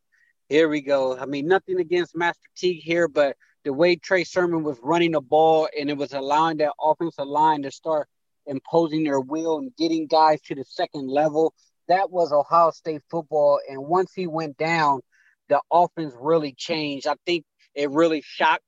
here 0.49 0.69
we 0.69 0.81
go. 0.81 1.17
I 1.17 1.25
mean, 1.25 1.47
nothing 1.47 1.79
against 1.79 2.15
Master 2.15 2.47
Teague 2.55 2.83
here, 2.83 3.07
but 3.07 3.35
the 3.63 3.73
way 3.73 3.95
Trey 3.95 4.23
Sermon 4.23 4.63
was 4.63 4.77
running 4.83 5.11
the 5.11 5.21
ball 5.21 5.67
and 5.77 5.89
it 5.89 5.97
was 5.97 6.13
allowing 6.13 6.57
that 6.57 6.73
offensive 6.79 7.27
line 7.27 7.63
to 7.63 7.71
start 7.71 8.07
imposing 8.45 9.03
their 9.03 9.19
will 9.19 9.57
and 9.57 9.75
getting 9.75 10.05
guys 10.05 10.39
to 10.43 10.55
the 10.55 10.63
second 10.63 11.09
level, 11.09 11.53
that 11.87 12.11
was 12.11 12.31
Ohio 12.31 12.69
State 12.71 13.01
football. 13.09 13.59
And 13.67 13.83
once 13.87 14.13
he 14.13 14.27
went 14.27 14.57
down, 14.57 15.01
the 15.49 15.61
offense 15.71 16.13
really 16.19 16.53
changed. 16.53 17.07
I 17.07 17.15
think 17.25 17.45
it 17.73 17.91
really 17.91 18.23
shocked 18.25 18.63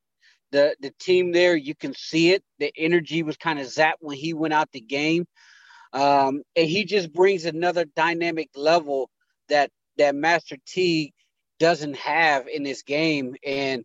the 0.52 0.76
the 0.80 0.92
team 1.00 1.32
there. 1.32 1.56
You 1.56 1.76
can 1.76 1.94
see 1.94 2.32
it. 2.32 2.44
The 2.60 2.72
energy 2.78 3.24
was 3.24 3.38
kind 3.38 3.60
of 3.60 3.68
zapped 3.68 4.00
when 4.00 4.18
he 4.18 4.34
went 4.34 4.54
out 4.54 4.72
the 4.72 4.82
game, 4.82 5.26
um, 5.94 6.42
and 6.56 6.68
he 6.68 6.86
just 6.86 7.12
brings 7.12 7.46
another 7.46 7.86
dynamic 7.86 8.50
level 8.56 9.10
that 9.50 9.72
that 9.98 10.16
Master 10.16 10.58
Teague 10.66 11.14
doesn't 11.60 11.98
have 11.98 12.48
in 12.48 12.64
this 12.64 12.84
game. 12.84 13.36
And 13.46 13.84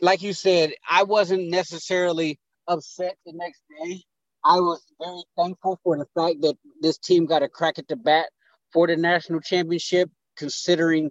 like 0.00 0.22
you 0.22 0.32
said, 0.32 0.72
I 0.88 1.04
wasn't 1.04 1.48
necessarily 1.48 2.38
upset 2.68 3.16
the 3.24 3.32
next 3.32 3.62
day. 3.82 4.02
I 4.44 4.60
was 4.60 4.82
very 4.98 5.22
thankful 5.36 5.78
for 5.82 5.98
the 5.98 6.06
fact 6.14 6.40
that 6.42 6.56
this 6.80 6.98
team 6.98 7.26
got 7.26 7.42
a 7.42 7.48
crack 7.48 7.78
at 7.78 7.88
the 7.88 7.96
bat 7.96 8.26
for 8.72 8.86
the 8.86 8.96
national 8.96 9.40
championship, 9.40 10.10
considering 10.36 11.10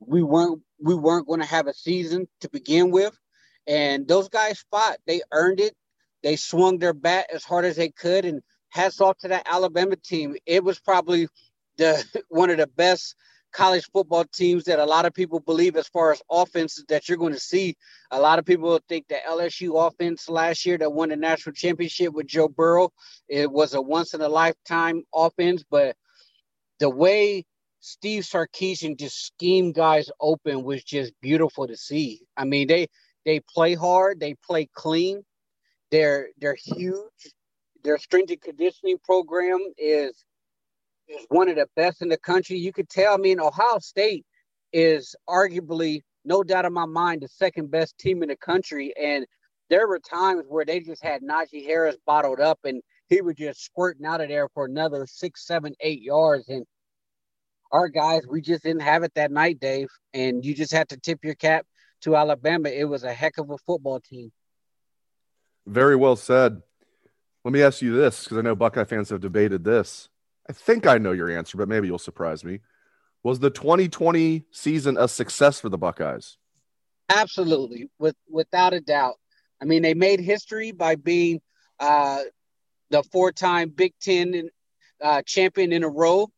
we 0.00 0.22
weren't 0.22 0.62
we 0.80 0.94
weren't 0.94 1.26
going 1.26 1.40
to 1.40 1.46
have 1.46 1.66
a 1.66 1.74
season 1.74 2.28
to 2.40 2.48
begin 2.50 2.90
with. 2.90 3.16
And 3.66 4.06
those 4.06 4.28
guys 4.28 4.64
fought. 4.70 4.98
They 5.06 5.22
earned 5.32 5.60
it. 5.60 5.74
They 6.22 6.36
swung 6.36 6.78
their 6.78 6.92
bat 6.92 7.26
as 7.32 7.44
hard 7.44 7.64
as 7.64 7.76
they 7.76 7.88
could. 7.88 8.24
And 8.24 8.42
hats 8.70 9.00
off 9.00 9.18
to 9.18 9.28
that 9.28 9.46
Alabama 9.50 9.96
team. 9.96 10.36
It 10.44 10.62
was 10.62 10.78
probably 10.78 11.28
the 11.78 12.04
one 12.28 12.50
of 12.50 12.58
the 12.58 12.66
best 12.66 13.16
college 13.52 13.88
football 13.90 14.24
teams 14.34 14.64
that 14.64 14.78
a 14.78 14.84
lot 14.84 15.06
of 15.06 15.14
people 15.14 15.40
believe 15.40 15.76
as 15.76 15.88
far 15.88 16.12
as 16.12 16.20
offenses 16.30 16.84
that 16.88 17.08
you're 17.08 17.16
going 17.16 17.32
to 17.32 17.40
see. 17.40 17.74
A 18.10 18.20
lot 18.20 18.38
of 18.38 18.44
people 18.44 18.78
think 18.86 19.08
the 19.08 19.16
LSU 19.26 19.86
offense 19.86 20.28
last 20.28 20.66
year 20.66 20.76
that 20.76 20.92
won 20.92 21.08
the 21.08 21.16
national 21.16 21.54
championship 21.54 22.12
with 22.12 22.26
Joe 22.26 22.48
Burrow, 22.48 22.90
it 23.28 23.50
was 23.50 23.72
a 23.72 23.80
once 23.80 24.12
in 24.12 24.20
a 24.20 24.28
lifetime 24.28 25.04
offense, 25.14 25.64
but 25.70 25.96
the 26.80 26.90
way 26.90 27.46
Steve 27.86 28.24
Sarkisian 28.24 28.98
just 28.98 29.26
scheme 29.26 29.70
guys 29.70 30.10
open 30.20 30.64
was 30.64 30.82
just 30.82 31.12
beautiful 31.20 31.68
to 31.68 31.76
see. 31.76 32.20
I 32.36 32.44
mean, 32.44 32.66
they 32.66 32.88
they 33.24 33.38
play 33.38 33.74
hard, 33.74 34.18
they 34.18 34.34
play 34.44 34.68
clean. 34.74 35.22
They're 35.92 36.30
they're 36.40 36.56
huge. 36.60 37.32
Their 37.84 37.98
strength 37.98 38.32
and 38.32 38.42
conditioning 38.42 38.98
program 39.04 39.60
is 39.78 40.24
is 41.06 41.26
one 41.28 41.48
of 41.48 41.54
the 41.54 41.68
best 41.76 42.02
in 42.02 42.08
the 42.08 42.16
country. 42.16 42.58
You 42.58 42.72
could 42.72 42.88
tell. 42.88 43.14
I 43.14 43.18
mean, 43.18 43.38
Ohio 43.38 43.78
State 43.78 44.26
is 44.72 45.14
arguably, 45.28 46.00
no 46.24 46.42
doubt 46.42 46.64
in 46.64 46.72
my 46.72 46.86
mind, 46.86 47.22
the 47.22 47.28
second 47.28 47.70
best 47.70 47.96
team 47.98 48.24
in 48.24 48.30
the 48.30 48.36
country. 48.36 48.92
And 49.00 49.24
there 49.70 49.86
were 49.86 50.00
times 50.00 50.42
where 50.48 50.64
they 50.64 50.80
just 50.80 51.04
had 51.04 51.22
Najee 51.22 51.64
Harris 51.64 51.96
bottled 52.04 52.40
up, 52.40 52.58
and 52.64 52.82
he 53.08 53.20
was 53.20 53.36
just 53.36 53.64
squirting 53.64 54.06
out 54.06 54.20
of 54.20 54.28
there 54.28 54.48
for 54.54 54.64
another 54.64 55.06
six, 55.06 55.46
seven, 55.46 55.76
eight 55.78 56.02
yards. 56.02 56.48
And 56.48 56.66
our 57.72 57.88
guys, 57.88 58.22
we 58.28 58.40
just 58.40 58.62
didn't 58.62 58.82
have 58.82 59.02
it 59.02 59.12
that 59.14 59.30
night, 59.30 59.60
Dave. 59.60 59.88
And 60.14 60.44
you 60.44 60.54
just 60.54 60.72
had 60.72 60.88
to 60.90 60.96
tip 60.96 61.24
your 61.24 61.34
cap 61.34 61.66
to 62.02 62.16
Alabama. 62.16 62.68
It 62.68 62.84
was 62.84 63.04
a 63.04 63.12
heck 63.12 63.38
of 63.38 63.50
a 63.50 63.58
football 63.58 64.00
team. 64.00 64.32
Very 65.66 65.96
well 65.96 66.16
said. 66.16 66.62
Let 67.44 67.52
me 67.52 67.62
ask 67.62 67.82
you 67.82 67.94
this 67.94 68.24
because 68.24 68.38
I 68.38 68.40
know 68.40 68.54
Buckeye 68.54 68.84
fans 68.84 69.10
have 69.10 69.20
debated 69.20 69.64
this. 69.64 70.08
I 70.48 70.52
think 70.52 70.86
I 70.86 70.98
know 70.98 71.12
your 71.12 71.30
answer, 71.30 71.56
but 71.56 71.68
maybe 71.68 71.86
you'll 71.86 71.98
surprise 71.98 72.44
me. 72.44 72.60
Was 73.22 73.40
the 73.40 73.50
2020 73.50 74.44
season 74.52 74.96
a 74.96 75.08
success 75.08 75.60
for 75.60 75.68
the 75.68 75.78
Buckeyes? 75.78 76.38
Absolutely, 77.08 77.88
with 77.98 78.16
without 78.28 78.72
a 78.72 78.80
doubt. 78.80 79.14
I 79.60 79.64
mean, 79.64 79.82
they 79.82 79.94
made 79.94 80.20
history 80.20 80.72
by 80.72 80.96
being 80.96 81.40
uh, 81.80 82.20
the 82.90 83.02
four-time 83.04 83.70
Big 83.70 83.94
Ten 84.00 84.48
uh, 85.02 85.22
champion 85.22 85.72
in 85.72 85.82
a 85.82 85.88
row. 85.88 86.28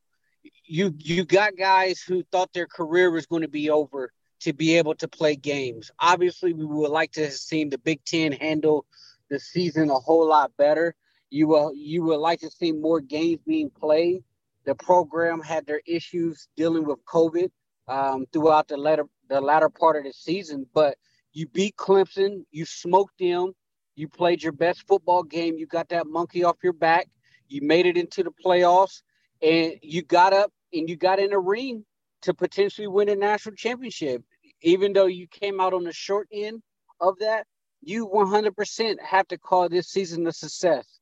You 0.70 0.94
you 0.98 1.24
got 1.24 1.56
guys 1.56 2.00
who 2.00 2.22
thought 2.30 2.52
their 2.52 2.66
career 2.66 3.10
was 3.10 3.26
going 3.26 3.42
to 3.42 3.48
be 3.48 3.70
over 3.70 4.12
to 4.40 4.52
be 4.52 4.76
able 4.76 4.94
to 4.96 5.08
play 5.08 5.34
games. 5.34 5.90
Obviously, 5.98 6.52
we 6.52 6.66
would 6.66 6.90
like 6.90 7.12
to 7.12 7.24
have 7.24 7.32
seen 7.32 7.70
the 7.70 7.78
Big 7.78 8.04
Ten 8.04 8.32
handle 8.32 8.84
the 9.30 9.40
season 9.40 9.90
a 9.90 9.94
whole 9.94 10.28
lot 10.28 10.52
better. 10.58 10.94
You 11.30 11.48
will 11.48 11.72
you 11.74 12.02
would 12.04 12.18
like 12.18 12.40
to 12.40 12.50
see 12.50 12.72
more 12.72 13.00
games 13.00 13.40
being 13.46 13.70
played. 13.70 14.22
The 14.64 14.74
program 14.74 15.40
had 15.40 15.66
their 15.66 15.80
issues 15.86 16.48
dealing 16.54 16.84
with 16.84 16.98
COVID 17.06 17.50
um, 17.88 18.26
throughout 18.32 18.68
the 18.68 18.76
latter 18.76 19.04
the 19.28 19.40
latter 19.40 19.70
part 19.70 19.96
of 19.96 20.04
the 20.04 20.12
season, 20.12 20.66
but 20.74 20.96
you 21.32 21.46
beat 21.46 21.76
Clemson, 21.76 22.44
you 22.50 22.66
smoked 22.66 23.18
them, 23.18 23.52
you 23.96 24.08
played 24.08 24.42
your 24.42 24.52
best 24.52 24.86
football 24.86 25.22
game, 25.22 25.56
you 25.56 25.66
got 25.66 25.88
that 25.90 26.06
monkey 26.06 26.44
off 26.44 26.56
your 26.62 26.72
back, 26.72 27.08
you 27.48 27.62
made 27.62 27.86
it 27.86 27.96
into 27.96 28.22
the 28.22 28.30
playoffs, 28.44 29.02
and 29.42 29.74
you 29.82 30.02
got 30.02 30.32
up 30.32 30.52
and 30.72 30.88
you 30.88 30.96
got 30.96 31.18
in 31.18 31.32
a 31.32 31.38
ring 31.38 31.84
to 32.22 32.34
potentially 32.34 32.86
win 32.86 33.08
a 33.08 33.16
national 33.16 33.54
championship. 33.54 34.22
Even 34.62 34.92
though 34.92 35.06
you 35.06 35.26
came 35.28 35.60
out 35.60 35.72
on 35.72 35.84
the 35.84 35.92
short 35.92 36.28
end 36.32 36.62
of 37.00 37.14
that, 37.20 37.46
you 37.80 38.08
100% 38.08 39.00
have 39.00 39.28
to 39.28 39.38
call 39.38 39.68
this 39.68 39.88
season 39.88 40.26
a 40.26 40.32
success 40.32 40.98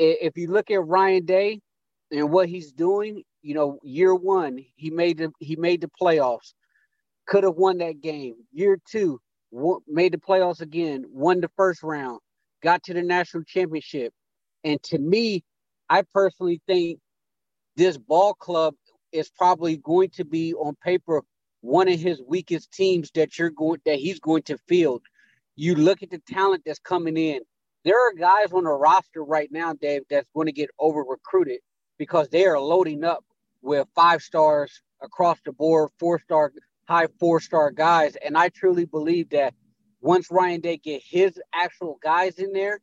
if 0.00 0.36
you 0.36 0.50
look 0.50 0.70
at 0.70 0.86
Ryan 0.86 1.24
Day 1.24 1.60
and 2.10 2.30
what 2.30 2.48
he's 2.48 2.72
doing, 2.72 3.22
you 3.42 3.54
know, 3.54 3.78
year 3.82 4.14
one 4.14 4.64
he 4.76 4.90
made 4.90 5.18
the 5.18 5.30
he 5.38 5.56
made 5.56 5.80
the 5.80 5.90
playoffs, 6.00 6.54
could 7.26 7.44
have 7.44 7.56
won 7.56 7.78
that 7.78 8.00
game. 8.00 8.34
Year 8.52 8.78
two, 8.90 9.20
made 9.86 10.12
the 10.12 10.18
playoffs 10.18 10.60
again, 10.60 11.04
won 11.10 11.40
the 11.40 11.50
first 11.56 11.82
round, 11.82 12.20
got 12.62 12.82
to 12.84 12.94
the 12.94 13.02
national 13.02 13.44
championship, 13.44 14.12
and 14.64 14.82
to 14.84 14.98
me, 14.98 15.44
I 15.88 16.02
personally 16.14 16.60
think 16.66 16.98
this 17.76 17.98
ball 17.98 18.34
club 18.34 18.74
is 19.12 19.30
probably 19.30 19.76
going 19.76 20.10
to 20.10 20.24
be 20.24 20.54
on 20.54 20.76
paper 20.82 21.22
one 21.60 21.88
of 21.88 22.00
his 22.00 22.22
weakest 22.26 22.72
teams 22.72 23.10
that 23.14 23.38
you're 23.38 23.50
going 23.50 23.80
that 23.84 23.98
he's 23.98 24.20
going 24.20 24.42
to 24.42 24.56
field. 24.68 25.02
You 25.56 25.74
look 25.74 26.02
at 26.02 26.10
the 26.10 26.22
talent 26.26 26.62
that's 26.64 26.78
coming 26.78 27.16
in 27.16 27.40
there 27.84 27.98
are 27.98 28.12
guys 28.12 28.52
on 28.52 28.64
the 28.64 28.70
roster 28.70 29.24
right 29.24 29.50
now, 29.50 29.72
Dave, 29.72 30.02
that's 30.10 30.28
going 30.34 30.46
to 30.46 30.52
get 30.52 30.70
over 30.78 31.02
recruited 31.02 31.60
because 31.98 32.28
they 32.28 32.44
are 32.44 32.60
loading 32.60 33.04
up 33.04 33.24
with 33.62 33.88
five 33.94 34.22
stars 34.22 34.82
across 35.02 35.38
the 35.44 35.52
board, 35.52 35.90
four 35.98 36.20
star, 36.20 36.52
high 36.86 37.06
four 37.18 37.40
star 37.40 37.70
guys. 37.70 38.16
And 38.22 38.36
I 38.36 38.50
truly 38.50 38.84
believe 38.84 39.30
that 39.30 39.54
once 40.02 40.30
Ryan 40.30 40.60
Day 40.60 40.76
get 40.76 41.02
his 41.02 41.40
actual 41.54 41.98
guys 42.02 42.38
in 42.38 42.52
there, 42.52 42.80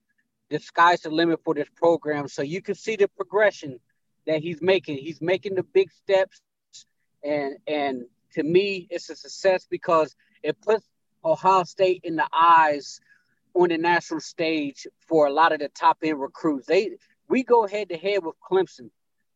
the 0.50 0.60
sky's 0.60 1.02
the 1.02 1.12
limit 1.12 1.42
for 1.44 1.54
this 1.54 1.70
program. 1.76 2.28
So 2.28 2.42
you 2.42 2.62
can 2.62 2.76
see 2.76 2.96
the 2.96 3.08
progression 3.08 3.80
that 4.28 4.42
he's 4.42 4.62
making. 4.62 4.98
He's 4.98 5.22
making 5.22 5.56
the 5.56 5.64
big 5.64 5.92
steps, 5.92 6.42
and 7.24 7.56
and 7.66 8.04
to 8.34 8.44
me, 8.44 8.88
it's 8.90 9.10
a 9.10 9.16
success 9.16 9.66
because 9.70 10.16
it 10.44 10.62
puts 10.62 10.86
Ohio 11.26 11.64
State 11.64 12.02
in 12.04 12.18
the 12.18 12.28
eyes 12.32 13.00
on 13.54 13.70
the 13.70 13.78
national 13.78 14.20
stage 14.20 14.86
for 15.08 15.26
a 15.26 15.32
lot 15.32 15.54
of 15.54 15.60
the 15.60 15.70
top 15.70 15.98
end 16.04 16.20
recruits. 16.20 16.68
They 16.68 16.92
we 17.28 17.44
go 17.44 17.66
head 17.68 17.90
to 17.90 17.98
head 17.98 18.24
with 18.24 18.36
Clemson 18.40 18.92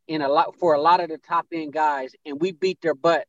in 0.07 0.21
a 0.21 0.29
lot 0.29 0.55
for 0.59 0.73
a 0.73 0.81
lot 0.81 0.99
of 0.99 1.09
the 1.09 1.17
top 1.17 1.47
end 1.51 1.73
guys, 1.73 2.11
and 2.25 2.39
we 2.39 2.51
beat 2.51 2.81
their 2.81 2.95
butt. 2.95 3.25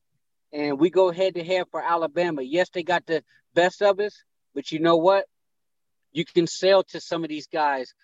And 0.52 0.78
we 0.78 0.90
go 0.90 1.11
head 1.11 1.37
to 1.37 1.45
head 1.45 1.64
for 1.71 1.83
Alabama. 1.83 2.42
Yes, 2.42 2.69
they 2.75 2.83
got 2.83 3.07
the 3.07 3.25
best 3.54 3.81
of 3.81 3.99
us, 4.00 4.23
but 4.54 4.71
you 4.71 4.81
know 4.81 4.97
what? 4.97 5.25
You 6.12 6.26
can 6.26 6.47
sell 6.47 6.83
to 6.90 7.00
some 7.00 7.25
of 7.25 7.31
these 7.31 7.47
guys. 7.47 7.95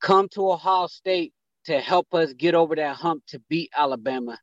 Come 0.00 0.28
to 0.30 0.50
Ohio 0.50 0.86
State 0.86 1.34
to 1.68 1.80
help 1.80 2.14
us 2.14 2.32
get 2.32 2.54
over 2.54 2.74
that 2.74 2.96
hump 2.96 3.22
to 3.26 3.38
beat 3.50 3.70
Alabama. 3.76 4.38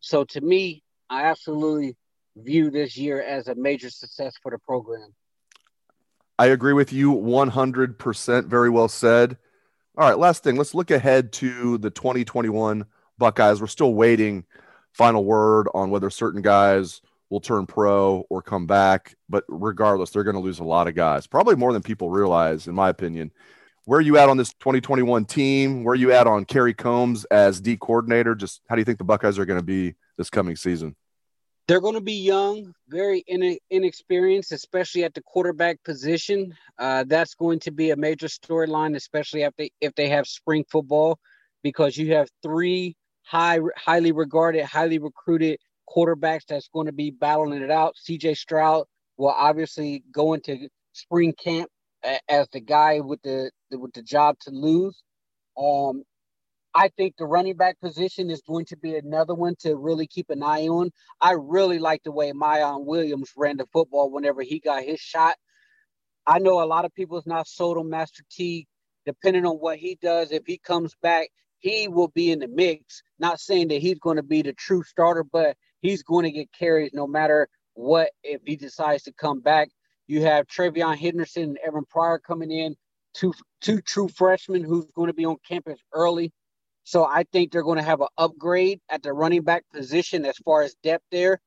So 0.00 0.24
to 0.24 0.40
me, 0.40 0.82
I 1.10 1.24
absolutely 1.24 1.94
view 2.36 2.70
this 2.70 2.96
year 2.96 3.22
as 3.22 3.48
a 3.48 3.54
major 3.54 3.90
success 3.90 4.34
for 4.42 4.50
the 4.50 4.58
program. 4.58 5.14
I 6.38 6.46
agree 6.46 6.72
with 6.72 6.90
you 6.90 7.12
100%. 7.12 8.46
Very 8.46 8.70
well 8.70 8.88
said. 8.88 9.36
All 9.98 10.08
right, 10.08 10.18
last 10.18 10.42
thing. 10.42 10.56
Let's 10.56 10.74
look 10.74 10.90
ahead 10.90 11.32
to 11.34 11.76
the 11.76 11.90
2021 11.90 12.86
Buckeyes. 13.18 13.60
We're 13.60 13.66
still 13.66 13.92
waiting 13.92 14.44
final 14.94 15.22
word 15.22 15.68
on 15.74 15.90
whether 15.90 16.08
certain 16.08 16.40
guys 16.40 17.02
will 17.28 17.40
turn 17.40 17.66
pro 17.66 18.24
or 18.30 18.40
come 18.40 18.66
back. 18.66 19.16
But 19.28 19.44
regardless, 19.48 20.10
they're 20.10 20.24
going 20.24 20.36
to 20.36 20.40
lose 20.40 20.60
a 20.60 20.64
lot 20.64 20.88
of 20.88 20.94
guys, 20.94 21.26
probably 21.26 21.56
more 21.56 21.74
than 21.74 21.82
people 21.82 22.08
realize, 22.08 22.66
in 22.66 22.74
my 22.74 22.88
opinion. 22.88 23.32
Where 23.86 23.98
are 23.98 24.02
you 24.02 24.16
at 24.16 24.28
on 24.28 24.36
this 24.36 24.52
2021 24.54 25.26
team? 25.26 25.84
Where 25.84 25.92
are 25.92 25.96
you 25.96 26.12
at 26.12 26.26
on 26.26 26.44
Kerry 26.44 26.74
Coombs 26.74 27.24
as 27.26 27.60
D 27.60 27.76
coordinator? 27.76 28.34
Just 28.34 28.62
how 28.68 28.76
do 28.76 28.80
you 28.80 28.84
think 28.84 28.98
the 28.98 29.04
Buckeyes 29.04 29.38
are 29.38 29.44
going 29.44 29.60
to 29.60 29.64
be 29.64 29.94
this 30.16 30.30
coming 30.30 30.56
season? 30.56 30.96
they're 31.66 31.80
going 31.80 31.94
to 31.94 32.00
be 32.00 32.20
young, 32.20 32.74
very 32.88 33.24
in, 33.26 33.56
inexperienced, 33.70 34.52
especially 34.52 35.04
at 35.04 35.14
the 35.14 35.22
quarterback 35.22 35.82
position. 35.82 36.54
Uh, 36.78 37.04
that's 37.06 37.34
going 37.34 37.58
to 37.60 37.70
be 37.70 37.90
a 37.90 37.96
major 37.96 38.26
storyline, 38.26 38.96
especially 38.96 39.42
if 39.42 39.54
they 39.56 39.70
if 39.80 39.94
they 39.94 40.08
have 40.08 40.26
spring 40.26 40.64
football, 40.70 41.18
because 41.62 41.96
you 41.96 42.14
have 42.14 42.28
three 42.42 42.96
high, 43.22 43.60
highly 43.76 44.12
regarded, 44.12 44.64
highly 44.64 44.98
recruited 44.98 45.58
quarterbacks 45.88 46.46
that's 46.48 46.68
going 46.68 46.86
to 46.86 46.92
be 46.92 47.10
battling 47.10 47.62
it 47.62 47.70
out. 47.70 47.96
C.J. 47.96 48.34
Stroud 48.34 48.86
will 49.16 49.28
obviously 49.28 50.02
go 50.12 50.34
into 50.34 50.68
spring 50.92 51.32
camp 51.32 51.70
as 52.28 52.48
the 52.52 52.60
guy 52.60 53.00
with 53.00 53.22
the 53.22 53.50
with 53.72 53.92
the 53.92 54.02
job 54.02 54.36
to 54.40 54.50
lose. 54.50 55.02
Um, 55.58 56.02
I 56.74 56.88
think 56.96 57.14
the 57.16 57.26
running 57.26 57.56
back 57.56 57.80
position 57.80 58.30
is 58.30 58.42
going 58.42 58.64
to 58.66 58.76
be 58.76 58.96
another 58.96 59.34
one 59.34 59.54
to 59.60 59.76
really 59.76 60.08
keep 60.08 60.30
an 60.30 60.42
eye 60.42 60.66
on. 60.66 60.90
I 61.20 61.32
really 61.32 61.78
like 61.78 62.02
the 62.02 62.10
way 62.10 62.32
Miyan 62.32 62.84
Williams 62.84 63.30
ran 63.36 63.58
the 63.58 63.66
football 63.72 64.10
whenever 64.10 64.42
he 64.42 64.58
got 64.58 64.82
his 64.82 64.98
shot. 64.98 65.36
I 66.26 66.38
know 66.40 66.62
a 66.62 66.66
lot 66.66 66.84
of 66.84 66.94
people 66.94 67.18
is 67.18 67.26
not 67.26 67.46
sold 67.46 67.78
on 67.78 67.90
Master 67.90 68.22
Teague. 68.30 68.66
Depending 69.06 69.44
on 69.44 69.56
what 69.56 69.76
he 69.78 69.98
does, 70.00 70.32
if 70.32 70.44
he 70.46 70.56
comes 70.56 70.94
back, 71.02 71.28
he 71.58 71.88
will 71.88 72.08
be 72.08 72.30
in 72.32 72.38
the 72.38 72.48
mix. 72.48 73.02
Not 73.18 73.38
saying 73.38 73.68
that 73.68 73.82
he's 73.82 73.98
going 73.98 74.16
to 74.16 74.22
be 74.22 74.40
the 74.42 74.54
true 74.54 74.82
starter, 74.82 75.24
but 75.24 75.56
he's 75.82 76.02
going 76.02 76.24
to 76.24 76.30
get 76.30 76.48
carries 76.58 76.92
no 76.94 77.06
matter 77.06 77.48
what 77.74 78.10
if 78.22 78.40
he 78.46 78.56
decides 78.56 79.02
to 79.04 79.12
come 79.12 79.40
back. 79.40 79.68
You 80.06 80.22
have 80.22 80.46
TreVeyon 80.46 80.96
Henderson 80.96 81.42
and 81.42 81.58
Evan 81.58 81.84
Pryor 81.88 82.18
coming 82.18 82.50
in, 82.50 82.76
two 83.14 83.32
two 83.60 83.80
true 83.80 84.08
freshmen 84.08 84.62
who's 84.62 84.86
going 84.94 85.08
to 85.08 85.14
be 85.14 85.24
on 85.24 85.36
campus 85.46 85.80
early. 85.92 86.32
So 86.84 87.04
I 87.04 87.24
think 87.32 87.50
they're 87.50 87.62
going 87.62 87.78
to 87.78 87.84
have 87.84 88.02
an 88.02 88.08
upgrade 88.18 88.80
at 88.90 89.02
the 89.02 89.12
running 89.12 89.42
back 89.42 89.64
position 89.72 90.26
as 90.26 90.36
far 90.38 90.62
as 90.62 90.74
depth 90.82 91.04
there. 91.10 91.40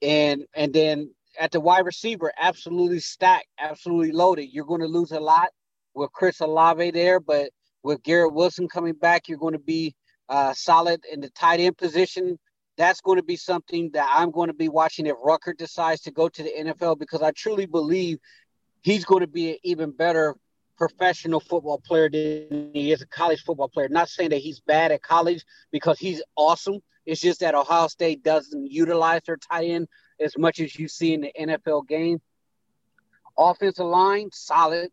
And 0.00 0.44
and 0.54 0.72
then 0.72 1.12
at 1.38 1.50
the 1.50 1.60
wide 1.60 1.84
receiver, 1.84 2.32
absolutely 2.40 3.00
stacked, 3.00 3.48
absolutely 3.58 4.12
loaded. 4.12 4.50
You're 4.52 4.64
going 4.64 4.80
to 4.80 4.86
lose 4.86 5.12
a 5.12 5.20
lot 5.20 5.50
with 5.94 6.12
Chris 6.12 6.40
Olave 6.40 6.92
there, 6.92 7.18
but 7.20 7.50
with 7.82 8.02
Garrett 8.02 8.32
Wilson 8.32 8.68
coming 8.68 8.94
back, 8.94 9.28
you're 9.28 9.38
going 9.38 9.54
to 9.54 9.58
be 9.58 9.94
uh, 10.28 10.54
solid 10.54 11.02
in 11.12 11.20
the 11.20 11.30
tight 11.30 11.60
end 11.60 11.76
position. 11.76 12.38
That's 12.80 13.02
going 13.02 13.18
to 13.18 13.22
be 13.22 13.36
something 13.36 13.90
that 13.92 14.08
I'm 14.10 14.30
going 14.30 14.46
to 14.46 14.54
be 14.54 14.70
watching 14.70 15.04
if 15.04 15.14
Rucker 15.22 15.52
decides 15.52 16.00
to 16.00 16.10
go 16.10 16.30
to 16.30 16.42
the 16.42 16.50
NFL 16.60 16.98
because 16.98 17.20
I 17.20 17.30
truly 17.32 17.66
believe 17.66 18.18
he's 18.80 19.04
going 19.04 19.20
to 19.20 19.26
be 19.26 19.50
an 19.50 19.56
even 19.64 19.90
better 19.90 20.34
professional 20.78 21.40
football 21.40 21.78
player 21.78 22.08
than 22.08 22.70
he 22.72 22.90
is 22.90 23.02
a 23.02 23.06
college 23.06 23.44
football 23.44 23.68
player. 23.68 23.90
Not 23.90 24.08
saying 24.08 24.30
that 24.30 24.38
he's 24.38 24.60
bad 24.60 24.92
at 24.92 25.02
college 25.02 25.44
because 25.70 25.98
he's 25.98 26.22
awesome. 26.36 26.78
It's 27.04 27.20
just 27.20 27.40
that 27.40 27.54
Ohio 27.54 27.88
State 27.88 28.22
doesn't 28.22 28.72
utilize 28.72 29.20
their 29.26 29.36
tight 29.36 29.68
end 29.68 29.86
as 30.18 30.38
much 30.38 30.58
as 30.58 30.78
you 30.78 30.88
see 30.88 31.12
in 31.12 31.20
the 31.20 31.32
NFL 31.38 31.86
game. 31.86 32.22
Offensive 33.36 33.84
line, 33.84 34.30
solid. 34.32 34.88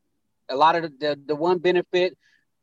A 0.50 0.58
lot 0.58 0.76
of 0.76 0.82
the, 0.82 0.90
the, 0.90 1.20
the 1.28 1.36
one 1.38 1.60
benefit 1.60 2.18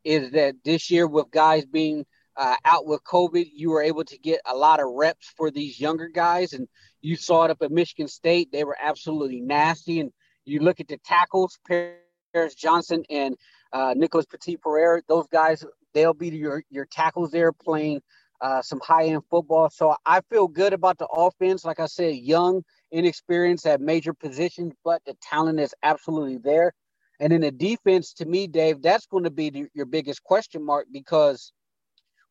is 0.05 0.33
that 0.33 0.57
this 0.67 0.91
year, 0.91 1.07
with 1.07 1.31
guys 1.31 1.65
being 1.65 2.05
uh, 2.37 2.57
out 2.65 2.87
with 2.87 3.03
COVID, 3.05 3.51
you 3.53 3.71
were 3.71 3.83
able 3.83 4.05
to 4.05 4.19
get 4.19 4.41
a 4.47 4.57
lot 4.57 4.81
of 4.81 4.89
reps 4.89 5.33
for 5.37 5.51
these 5.51 5.81
younger 5.81 6.09
guys. 6.09 6.53
And 6.53 6.69
you 7.01 7.17
saw 7.17 7.45
it 7.45 7.51
up 7.51 7.63
at 7.63 7.71
Michigan 7.71 8.09
State. 8.09 8.51
They 8.53 8.65
were 8.65 8.77
absolutely 8.81 9.41
nasty. 9.41 10.01
And 10.01 10.13
you 10.45 10.61
look 10.61 10.81
at 10.81 10.89
the 10.89 10.99
tackles, 11.05 11.59
Paris 11.67 12.55
Johnson 12.55 13.05
and 13.09 13.37
uh, 13.73 13.95
Nicholas 13.97 14.27
Petit-Frere. 14.27 15.03
Those 15.09 15.27
guys, 15.29 15.65
they'll 15.93 16.15
be 16.15 16.29
your 16.29 16.63
your 16.71 16.87
tackles 16.87 17.31
there 17.31 17.53
playing 17.53 18.03
uh, 18.41 18.63
some 18.63 18.81
high 18.81 19.07
end 19.07 19.23
football. 19.31 19.71
So 19.71 19.95
I 20.05 20.21
feel 20.31 20.49
good 20.49 20.73
about 20.73 20.99
the 20.99 21.07
offense. 21.07 21.65
Like 21.65 21.81
I 21.81 21.87
said, 21.87 22.17
young, 22.17 22.63
inexperienced 22.91 23.67
at 23.67 23.81
major 23.81 24.13
positions, 24.13 24.75
but 24.85 25.03
the 25.07 25.15
talent 25.23 25.61
is 25.61 25.75
absolutely 25.83 26.39
there. 26.39 26.73
And 27.21 27.33
in 27.33 27.43
the 27.43 27.53
defense, 27.53 28.13
to 28.15 28.27
me, 28.27 28.47
Dave, 28.47 28.83
that's 28.83 29.07
going 29.07 29.25
to 29.25 29.31
be 29.31 29.51
the, 29.51 29.67
your 29.73 29.87
biggest 29.87 30.23
question 30.25 30.65
mark 30.65 30.87
because 30.93 31.53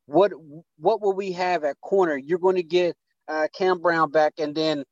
what 0.06 0.32
what 0.78 1.02
will 1.02 1.14
we 1.14 1.32
have 1.34 1.64
at 1.64 1.80
corner? 1.82 2.18
You're 2.18 2.40
going 2.40 2.56
to 2.56 2.64
get 2.64 2.96
uh, 3.28 3.48
Cam 3.54 3.82
Brown 3.82 4.12
back, 4.12 4.34
and 4.38 4.54
then 4.56 4.84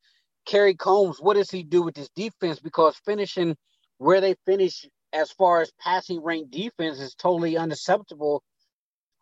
Kerry 0.46 0.76
Coombs. 0.76 1.18
What 1.20 1.36
does 1.36 1.52
he 1.52 1.64
do 1.64 1.82
with 1.82 1.96
this 1.96 2.10
defense? 2.16 2.60
Because 2.60 2.96
finishing 3.06 3.56
where 3.98 4.22
they 4.22 4.36
finish 4.46 4.86
as 5.14 5.32
far 5.32 5.62
as 5.62 5.72
passing 5.80 6.22
rank 6.22 6.50
defense 6.50 7.00
is 7.00 7.16
totally 7.16 7.58
unacceptable 7.58 8.42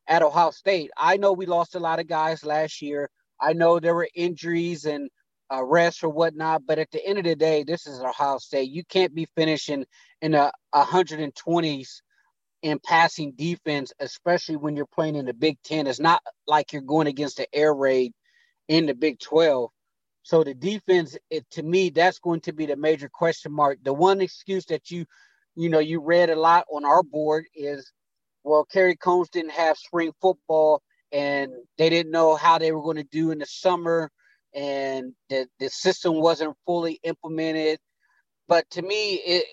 at 0.07 0.21
Ohio 0.21 0.51
State. 0.51 0.91
I 0.97 1.17
know 1.17 1.33
we 1.33 1.45
lost 1.45 1.75
a 1.75 1.79
lot 1.79 1.99
of 1.99 2.07
guys 2.07 2.45
last 2.45 2.81
year. 2.81 3.09
I 3.41 3.53
know 3.53 3.79
there 3.79 3.95
were 3.95 4.09
injuries 4.15 4.85
and 4.85 5.09
uh, 5.51 5.63
rest 5.63 6.03
or 6.03 6.09
whatnot, 6.09 6.65
but 6.65 6.79
at 6.79 6.91
the 6.91 7.05
end 7.05 7.17
of 7.17 7.23
the 7.23 7.35
day, 7.35 7.63
this 7.63 7.87
is 7.87 7.99
Ohio 8.01 8.37
State. 8.37 8.69
You 8.69 8.83
can't 8.85 9.13
be 9.15 9.27
finishing 9.35 9.85
in 10.21 10.35
a 10.35 10.51
120s 10.75 12.01
in 12.61 12.79
passing 12.79 13.33
defense, 13.33 13.93
especially 13.99 14.57
when 14.57 14.75
you're 14.75 14.85
playing 14.85 15.15
in 15.15 15.25
the 15.25 15.33
Big 15.33 15.57
Ten. 15.63 15.87
It's 15.87 15.99
not 15.99 16.21
like 16.47 16.73
you're 16.73 16.81
going 16.81 17.07
against 17.07 17.37
the 17.37 17.47
air 17.53 17.73
raid 17.73 18.13
in 18.67 18.85
the 18.85 18.93
Big 18.93 19.19
12. 19.19 19.69
So 20.23 20.43
the 20.43 20.53
defense, 20.53 21.17
it, 21.29 21.49
to 21.51 21.63
me, 21.63 21.89
that's 21.89 22.19
going 22.19 22.41
to 22.41 22.53
be 22.53 22.65
the 22.65 22.75
major 22.75 23.09
question 23.09 23.51
mark. 23.51 23.79
The 23.83 23.93
one 23.93 24.21
excuse 24.21 24.65
that 24.65 24.91
you 24.91 25.05
you 25.59 25.67
know, 25.67 25.79
you 25.79 25.99
read 25.99 26.29
a 26.29 26.35
lot 26.37 26.65
on 26.71 26.85
our 26.85 27.03
board 27.03 27.43
is, 27.53 27.91
well, 28.45 28.63
Kerry 28.63 28.95
Coombs 28.95 29.29
didn't 29.29 29.51
have 29.51 29.77
spring 29.77 30.13
football 30.21 30.81
and 31.11 31.51
they 31.77 31.89
didn't 31.89 32.13
know 32.13 32.35
how 32.35 32.57
they 32.57 32.71
were 32.71 32.81
going 32.81 32.95
to 32.95 33.03
do 33.03 33.31
in 33.31 33.39
the 33.39 33.45
summer 33.45 34.09
and 34.55 35.13
the, 35.29 35.47
the 35.59 35.69
system 35.69 36.21
wasn't 36.21 36.55
fully 36.65 36.99
implemented. 37.03 37.77
But 38.47 38.69
to 38.71 38.81
me, 38.81 39.15
it, 39.15 39.45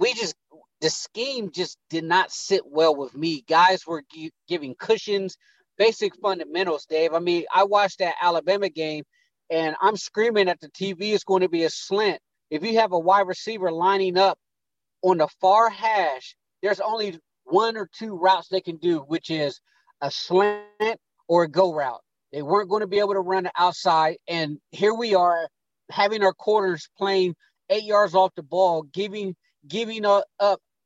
we 0.00 0.14
just, 0.14 0.34
the 0.82 0.90
scheme 0.90 1.50
just 1.52 1.78
did 1.90 2.02
not 2.02 2.32
sit 2.32 2.62
well 2.66 2.94
with 2.94 3.14
me. 3.14 3.44
Guys 3.48 3.86
were 3.86 4.02
giving 4.48 4.74
cushions, 4.74 5.38
basic 5.78 6.12
fundamentals, 6.16 6.86
Dave. 6.86 7.14
I 7.14 7.20
mean, 7.20 7.44
I 7.54 7.64
watched 7.64 8.00
that 8.00 8.16
Alabama 8.20 8.68
game 8.68 9.04
and 9.48 9.76
I'm 9.80 9.96
screaming 9.96 10.48
at 10.48 10.58
the 10.60 10.68
TV, 10.68 11.14
it's 11.14 11.22
going 11.22 11.42
to 11.42 11.48
be 11.48 11.62
a 11.62 11.70
slant. 11.70 12.20
If 12.50 12.64
you 12.64 12.80
have 12.80 12.92
a 12.92 12.98
wide 12.98 13.28
receiver 13.28 13.70
lining 13.70 14.18
up 14.18 14.38
on 15.02 15.18
the 15.18 15.28
far 15.40 15.70
hash, 15.70 16.34
there's 16.62 16.80
only 16.80 17.18
one 17.44 17.76
or 17.76 17.88
two 17.96 18.16
routes 18.16 18.48
they 18.48 18.60
can 18.60 18.76
do, 18.76 18.98
which 18.98 19.30
is 19.30 19.60
a 20.00 20.10
slant 20.10 20.98
or 21.28 21.44
a 21.44 21.48
go 21.48 21.72
route. 21.72 22.02
They 22.32 22.42
weren't 22.42 22.68
going 22.68 22.80
to 22.80 22.88
be 22.88 22.98
able 22.98 23.14
to 23.14 23.20
run 23.20 23.44
the 23.44 23.52
outside. 23.56 24.16
And 24.26 24.58
here 24.72 24.94
we 24.94 25.14
are 25.14 25.48
having 25.90 26.24
our 26.24 26.32
quarters 26.32 26.88
playing 26.98 27.36
eight 27.70 27.84
yards 27.84 28.16
off 28.16 28.34
the 28.34 28.42
ball, 28.42 28.82
giving 28.82 29.36
giving 29.68 30.04
up 30.04 30.24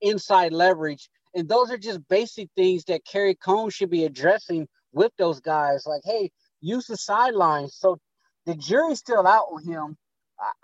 inside 0.00 0.52
leverage. 0.52 1.08
And 1.34 1.48
those 1.48 1.70
are 1.70 1.78
just 1.78 2.06
basic 2.08 2.48
things 2.56 2.84
that 2.84 3.04
Kerry 3.04 3.34
Coombs 3.34 3.74
should 3.74 3.90
be 3.90 4.04
addressing 4.04 4.68
with 4.92 5.12
those 5.18 5.40
guys. 5.40 5.84
Like, 5.86 6.02
hey, 6.04 6.30
use 6.60 6.86
the 6.86 6.96
sidelines. 6.96 7.74
So 7.76 7.98
the 8.46 8.54
jury's 8.54 8.98
still 8.98 9.26
out 9.26 9.46
on 9.52 9.64
him. 9.64 9.96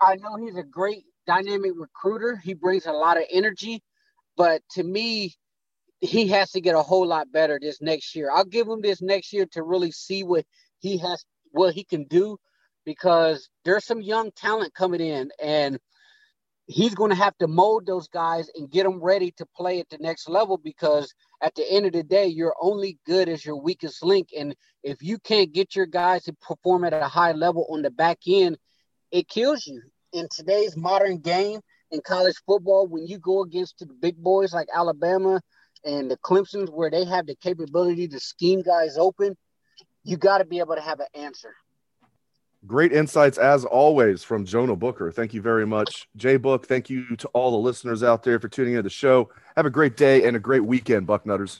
I 0.01 0.15
know 0.15 0.35
he's 0.35 0.57
a 0.57 0.63
great 0.63 1.03
dynamic 1.27 1.71
recruiter. 1.75 2.35
He 2.35 2.53
brings 2.53 2.85
a 2.85 2.91
lot 2.91 3.17
of 3.17 3.23
energy, 3.31 3.81
but 4.37 4.61
to 4.71 4.83
me, 4.83 5.33
he 5.99 6.27
has 6.27 6.51
to 6.51 6.61
get 6.61 6.75
a 6.75 6.81
whole 6.81 7.07
lot 7.07 7.31
better 7.31 7.59
this 7.61 7.81
next 7.81 8.15
year. 8.15 8.29
I'll 8.31 8.45
give 8.45 8.67
him 8.67 8.81
this 8.81 9.01
next 9.01 9.31
year 9.31 9.45
to 9.53 9.63
really 9.63 9.91
see 9.91 10.23
what 10.23 10.45
he 10.79 10.97
has, 10.97 11.23
what 11.51 11.73
he 11.73 11.83
can 11.83 12.05
do, 12.05 12.37
because 12.85 13.49
there's 13.63 13.85
some 13.85 14.01
young 14.01 14.31
talent 14.31 14.73
coming 14.73 15.01
in, 15.01 15.31
and 15.41 15.79
he's 16.67 16.95
going 16.95 17.09
to 17.09 17.15
have 17.15 17.37
to 17.37 17.47
mold 17.47 17.85
those 17.85 18.07
guys 18.07 18.49
and 18.55 18.71
get 18.71 18.83
them 18.83 19.01
ready 19.01 19.31
to 19.37 19.45
play 19.55 19.79
at 19.79 19.89
the 19.89 19.97
next 19.99 20.29
level. 20.29 20.57
Because 20.57 21.13
at 21.41 21.55
the 21.55 21.69
end 21.71 21.85
of 21.85 21.93
the 21.93 22.03
day, 22.03 22.27
you're 22.27 22.55
only 22.61 22.97
good 23.05 23.29
as 23.29 23.45
your 23.45 23.57
weakest 23.57 24.03
link, 24.03 24.29
and 24.37 24.55
if 24.83 25.01
you 25.01 25.19
can't 25.19 25.53
get 25.53 25.75
your 25.75 25.85
guys 25.85 26.23
to 26.23 26.33
perform 26.41 26.83
at 26.83 26.93
a 26.93 27.07
high 27.07 27.33
level 27.33 27.67
on 27.69 27.81
the 27.81 27.91
back 27.91 28.19
end, 28.27 28.57
it 29.11 29.27
kills 29.27 29.65
you 29.65 29.81
in 30.13 30.27
today's 30.31 30.77
modern 30.77 31.17
game 31.17 31.59
in 31.91 32.01
college 32.01 32.35
football, 32.45 32.87
when 32.87 33.05
you 33.05 33.19
go 33.19 33.43
against 33.43 33.79
the 33.79 33.85
big 33.85 34.17
boys 34.17 34.51
like 34.51 34.67
Alabama 34.73 35.41
and 35.85 36.09
the 36.09 36.17
Clemsons, 36.17 36.69
where 36.69 36.89
they 36.89 37.05
have 37.05 37.27
the 37.27 37.35
capability 37.35 38.07
to 38.07 38.19
scheme 38.19 38.61
guys 38.61 38.97
open, 38.97 39.35
you 40.03 40.17
got 40.17 40.39
to 40.39 40.45
be 40.45 40.59
able 40.59 40.75
to 40.75 40.81
have 40.81 40.99
an 40.99 41.07
answer. 41.13 41.53
Great 42.65 42.93
insights 42.93 43.37
as 43.37 43.65
always 43.65 44.23
from 44.23 44.45
Jonah 44.45 44.75
Booker. 44.75 45.11
Thank 45.11 45.33
you 45.33 45.41
very 45.41 45.67
much, 45.67 46.07
JBook. 46.17 46.65
Thank 46.65 46.89
you 46.89 47.15
to 47.17 47.27
all 47.29 47.51
the 47.51 47.57
listeners 47.57 48.03
out 48.03 48.23
there 48.23 48.39
for 48.39 48.47
tuning 48.47 48.73
into 48.73 48.83
the 48.83 48.89
show. 48.89 49.29
Have 49.57 49.65
a 49.65 49.69
great 49.69 49.97
day 49.97 50.25
and 50.25 50.37
a 50.37 50.39
great 50.39 50.63
weekend, 50.63 51.05
Bucknutters. 51.05 51.59